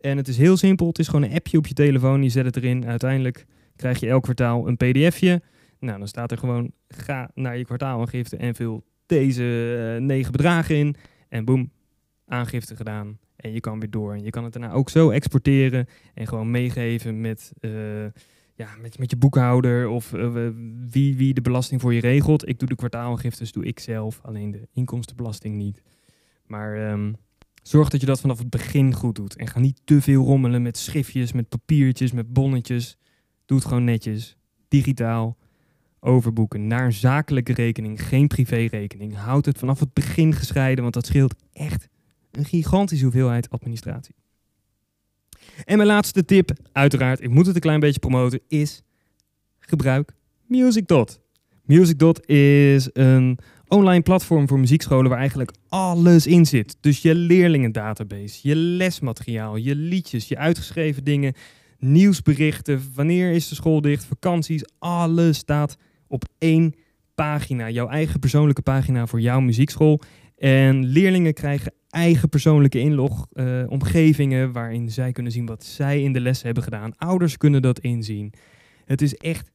En 0.00 0.16
het 0.16 0.28
is 0.28 0.36
heel 0.36 0.56
simpel, 0.56 0.86
het 0.86 0.98
is 0.98 1.08
gewoon 1.08 1.22
een 1.22 1.34
appje 1.34 1.58
op 1.58 1.66
je 1.66 1.74
telefoon, 1.74 2.22
je 2.22 2.28
zet 2.28 2.44
het 2.44 2.56
erin. 2.56 2.86
Uiteindelijk 2.86 3.46
krijg 3.76 4.00
je 4.00 4.08
elk 4.08 4.22
kwartaal 4.22 4.68
een 4.68 4.76
pdfje. 4.76 5.42
Nou, 5.78 5.98
dan 5.98 6.08
staat 6.08 6.30
er 6.30 6.38
gewoon, 6.38 6.72
ga 6.88 7.30
naar 7.34 7.58
je 7.58 7.64
kwartaalaangifte 7.64 8.36
en 8.36 8.54
vul 8.54 8.84
deze 9.06 9.76
eh, 9.94 10.02
negen 10.02 10.32
bedragen 10.32 10.76
in. 10.76 10.96
En 11.28 11.44
boem, 11.44 11.70
aangifte 12.26 12.76
gedaan. 12.76 13.18
En 13.36 13.52
je 13.52 13.60
kan 13.60 13.80
weer 13.80 13.90
door. 13.90 14.12
En 14.12 14.22
je 14.22 14.30
kan 14.30 14.44
het 14.44 14.52
daarna 14.52 14.72
ook 14.72 14.90
zo 14.90 15.10
exporteren 15.10 15.86
en 16.14 16.26
gewoon 16.26 16.50
meegeven 16.50 17.20
met, 17.20 17.52
eh, 17.60 18.04
ja, 18.54 18.68
met, 18.80 18.98
met 18.98 19.10
je 19.10 19.16
boekhouder 19.16 19.88
of 19.88 20.12
eh, 20.12 20.48
wie, 20.90 21.16
wie 21.16 21.34
de 21.34 21.40
belasting 21.40 21.80
voor 21.80 21.94
je 21.94 22.00
regelt. 22.00 22.48
Ik 22.48 22.58
doe 22.58 22.68
de 22.68 22.76
kwartaalaangiftes, 22.76 23.52
doe 23.52 23.64
ik 23.64 23.80
zelf, 23.80 24.20
alleen 24.22 24.50
de 24.50 24.68
inkomstenbelasting 24.72 25.56
niet. 25.56 25.82
Maar 26.46 26.88
ehm, 26.88 27.12
zorg 27.62 27.88
dat 27.88 28.00
je 28.00 28.06
dat 28.06 28.20
vanaf 28.20 28.38
het 28.38 28.50
begin 28.50 28.94
goed 28.94 29.14
doet. 29.14 29.36
En 29.36 29.46
ga 29.46 29.58
niet 29.58 29.80
te 29.84 30.02
veel 30.02 30.24
rommelen 30.24 30.62
met 30.62 30.76
schriftjes, 30.76 31.32
met 31.32 31.48
papiertjes, 31.48 32.12
met 32.12 32.32
bonnetjes. 32.32 32.98
Doe 33.46 33.58
het 33.58 33.66
gewoon 33.66 33.84
netjes, 33.84 34.36
digitaal, 34.68 35.36
overboeken 36.00 36.66
naar 36.66 36.92
zakelijke 36.92 37.52
rekening, 37.52 38.02
geen 38.02 38.26
privérekening. 38.26 39.16
Houd 39.16 39.44
het 39.46 39.58
vanaf 39.58 39.80
het 39.80 39.92
begin 39.92 40.32
gescheiden, 40.32 40.82
want 40.82 40.94
dat 40.94 41.06
scheelt 41.06 41.34
echt 41.52 41.88
een 42.30 42.44
gigantische 42.44 43.04
hoeveelheid 43.04 43.50
administratie. 43.50 44.14
En 45.64 45.76
mijn 45.76 45.88
laatste 45.88 46.24
tip, 46.24 46.50
uiteraard, 46.72 47.22
ik 47.22 47.30
moet 47.30 47.46
het 47.46 47.54
een 47.54 47.60
klein 47.60 47.80
beetje 47.80 48.00
promoten, 48.00 48.40
is 48.48 48.82
gebruik 49.58 50.12
MusicDot. 50.46 51.20
MusicDot 51.64 52.28
is 52.28 52.88
een 52.92 53.38
online 53.68 54.02
platform 54.02 54.48
voor 54.48 54.60
muziekscholen 54.60 55.10
waar 55.10 55.18
eigenlijk 55.18 55.52
alles 55.68 56.26
in 56.26 56.46
zit. 56.46 56.76
Dus 56.80 57.02
je 57.02 57.14
leerlingendatabase, 57.14 58.48
je 58.48 58.56
lesmateriaal, 58.56 59.56
je 59.56 59.74
liedjes, 59.74 60.28
je 60.28 60.36
uitgeschreven 60.36 61.04
dingen, 61.04 61.34
nieuwsberichten, 61.78 62.82
wanneer 62.94 63.32
is 63.32 63.48
de 63.48 63.54
school 63.54 63.80
dicht, 63.80 64.04
vakanties, 64.04 64.64
alles 64.78 65.38
staat 65.38 65.76
op 66.08 66.24
één 66.38 66.74
pagina. 67.14 67.70
Jouw 67.70 67.88
eigen 67.88 68.20
persoonlijke 68.20 68.62
pagina 68.62 69.06
voor 69.06 69.20
jouw 69.20 69.40
muziekschool. 69.40 70.00
En 70.36 70.84
leerlingen 70.84 71.34
krijgen 71.34 71.72
eigen 71.88 72.28
persoonlijke 72.28 72.78
inlogomgevingen 72.78 74.52
waarin 74.52 74.90
zij 74.90 75.12
kunnen 75.12 75.32
zien 75.32 75.46
wat 75.46 75.64
zij 75.64 76.02
in 76.02 76.12
de 76.12 76.20
les 76.20 76.42
hebben 76.42 76.62
gedaan. 76.62 76.96
Ouders 76.96 77.36
kunnen 77.36 77.62
dat 77.62 77.78
inzien. 77.78 78.32
Het 78.84 79.02
is 79.02 79.14
echt 79.14 79.50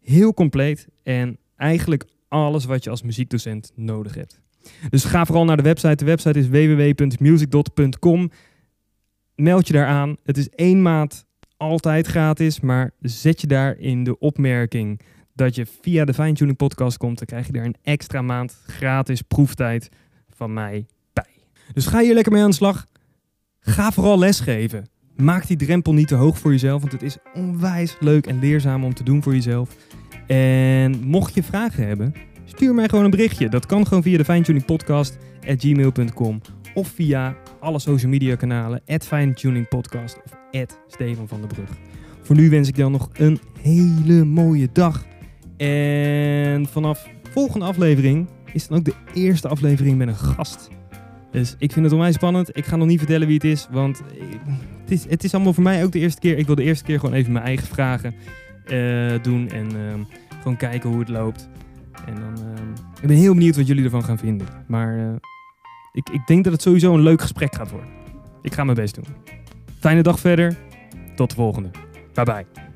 heel 0.00 0.34
compleet 0.34 0.88
en 1.02 1.38
eigenlijk 1.56 2.04
alles 2.28 2.64
wat 2.64 2.84
je 2.84 2.90
als 2.90 3.02
muziekdocent 3.02 3.72
nodig 3.74 4.14
hebt. 4.14 4.40
Dus 4.90 5.04
ga 5.04 5.24
vooral 5.24 5.44
naar 5.44 5.56
de 5.56 5.62
website. 5.62 5.94
De 5.94 6.04
website 6.04 6.38
is 6.38 6.48
www.musicdot.com. 6.48 8.30
Meld 9.34 9.66
je 9.66 9.72
daar 9.72 9.86
aan. 9.86 10.16
Het 10.22 10.36
is 10.36 10.48
één 10.48 10.82
maand 10.82 11.26
altijd 11.60 12.06
gratis, 12.06 12.60
maar 12.60 12.90
zet 13.00 13.40
je 13.40 13.46
daar 13.46 13.78
in 13.78 14.04
de 14.04 14.18
opmerking 14.18 15.00
dat 15.34 15.54
je 15.54 15.66
via 15.80 16.04
de 16.04 16.14
Fine 16.14 16.32
Tuning 16.32 16.56
podcast 16.56 16.96
komt, 16.96 17.18
dan 17.18 17.26
krijg 17.26 17.46
je 17.46 17.52
daar 17.52 17.64
een 17.64 17.76
extra 17.82 18.22
maand 18.22 18.58
gratis 18.66 19.22
proeftijd 19.22 19.88
van 20.28 20.52
mij 20.52 20.86
bij. 21.12 21.42
Dus 21.72 21.86
ga 21.86 22.00
hier 22.00 22.14
lekker 22.14 22.32
mee 22.32 22.42
aan 22.42 22.50
de 22.50 22.56
slag. 22.56 22.86
Ga 23.60 23.90
vooral 23.90 24.18
lesgeven. 24.18 24.88
Maak 25.16 25.46
die 25.46 25.56
drempel 25.56 25.94
niet 25.94 26.08
te 26.08 26.14
hoog 26.14 26.38
voor 26.38 26.50
jezelf, 26.50 26.80
want 26.80 26.92
het 26.92 27.02
is 27.02 27.16
onwijs 27.34 27.96
leuk 28.00 28.26
en 28.26 28.38
leerzaam 28.38 28.84
om 28.84 28.94
te 28.94 29.04
doen 29.04 29.22
voor 29.22 29.34
jezelf. 29.34 29.76
En 30.26 31.00
mocht 31.00 31.34
je 31.34 31.42
vragen 31.42 31.86
hebben, 31.86 32.14
Stuur 32.54 32.74
mij 32.74 32.88
gewoon 32.88 33.04
een 33.04 33.10
berichtje. 33.10 33.48
Dat 33.48 33.66
kan 33.66 33.86
gewoon 33.86 34.02
via 34.02 34.16
de 34.16 34.24
fijntuningpodcast.gmail.com 34.24 36.40
of 36.74 36.88
via 36.88 37.36
alle 37.60 37.78
social 37.78 38.10
media 38.10 38.36
kanalen, 38.36 38.82
fijntuningpodcast 38.98 40.20
of 40.24 40.38
Steven 40.86 41.28
van 41.28 41.40
der 41.40 41.48
Brug. 41.48 41.70
Voor 42.22 42.36
nu 42.36 42.50
wens 42.50 42.68
ik 42.68 42.76
dan 42.76 42.92
nog 42.92 43.08
een 43.12 43.40
hele 43.60 44.24
mooie 44.24 44.68
dag. 44.72 45.04
En 45.56 46.66
vanaf 46.66 47.08
volgende 47.30 47.66
aflevering 47.66 48.28
is 48.52 48.66
dan 48.66 48.78
ook 48.78 48.84
de 48.84 48.94
eerste 49.14 49.48
aflevering 49.48 49.98
met 49.98 50.08
een 50.08 50.16
gast. 50.16 50.68
Dus 51.30 51.54
ik 51.58 51.72
vind 51.72 51.84
het 51.84 51.94
onwijs 51.94 52.14
spannend. 52.14 52.56
Ik 52.56 52.64
ga 52.64 52.76
nog 52.76 52.86
niet 52.86 52.98
vertellen 52.98 53.26
wie 53.26 53.36
het 53.36 53.44
is, 53.44 53.68
want 53.70 54.02
het 54.80 54.90
is, 54.90 55.06
het 55.08 55.24
is 55.24 55.34
allemaal 55.34 55.52
voor 55.52 55.62
mij 55.62 55.84
ook 55.84 55.92
de 55.92 55.98
eerste 55.98 56.20
keer. 56.20 56.38
Ik 56.38 56.46
wil 56.46 56.54
de 56.54 56.62
eerste 56.62 56.84
keer 56.84 56.98
gewoon 57.00 57.14
even 57.14 57.32
mijn 57.32 57.44
eigen 57.44 57.66
vragen 57.66 58.14
uh, 58.66 59.22
doen 59.22 59.48
en 59.48 59.66
uh, 59.76 59.92
gewoon 60.38 60.56
kijken 60.56 60.90
hoe 60.90 60.98
het 60.98 61.08
loopt. 61.08 61.48
En 62.06 62.14
dan, 62.14 62.46
uh, 62.46 62.60
ik 63.00 63.08
ben 63.08 63.16
heel 63.16 63.34
benieuwd 63.34 63.56
wat 63.56 63.66
jullie 63.66 63.84
ervan 63.84 64.04
gaan 64.04 64.18
vinden. 64.18 64.46
Maar 64.66 64.98
eh, 64.98 65.14
ik, 65.92 66.08
ik 66.08 66.26
denk 66.26 66.44
dat 66.44 66.52
het 66.52 66.62
sowieso 66.62 66.94
een 66.94 67.02
leuk 67.02 67.20
gesprek 67.20 67.54
gaat 67.54 67.70
worden. 67.70 67.88
Ik 68.42 68.54
ga 68.54 68.64
mijn 68.64 68.76
best 68.76 68.94
doen. 68.94 69.04
Fijne 69.78 70.02
dag 70.02 70.20
verder. 70.20 70.56
Tot 71.16 71.28
de 71.30 71.34
volgende. 71.34 71.70
Bye 72.14 72.24
bye. 72.24 72.69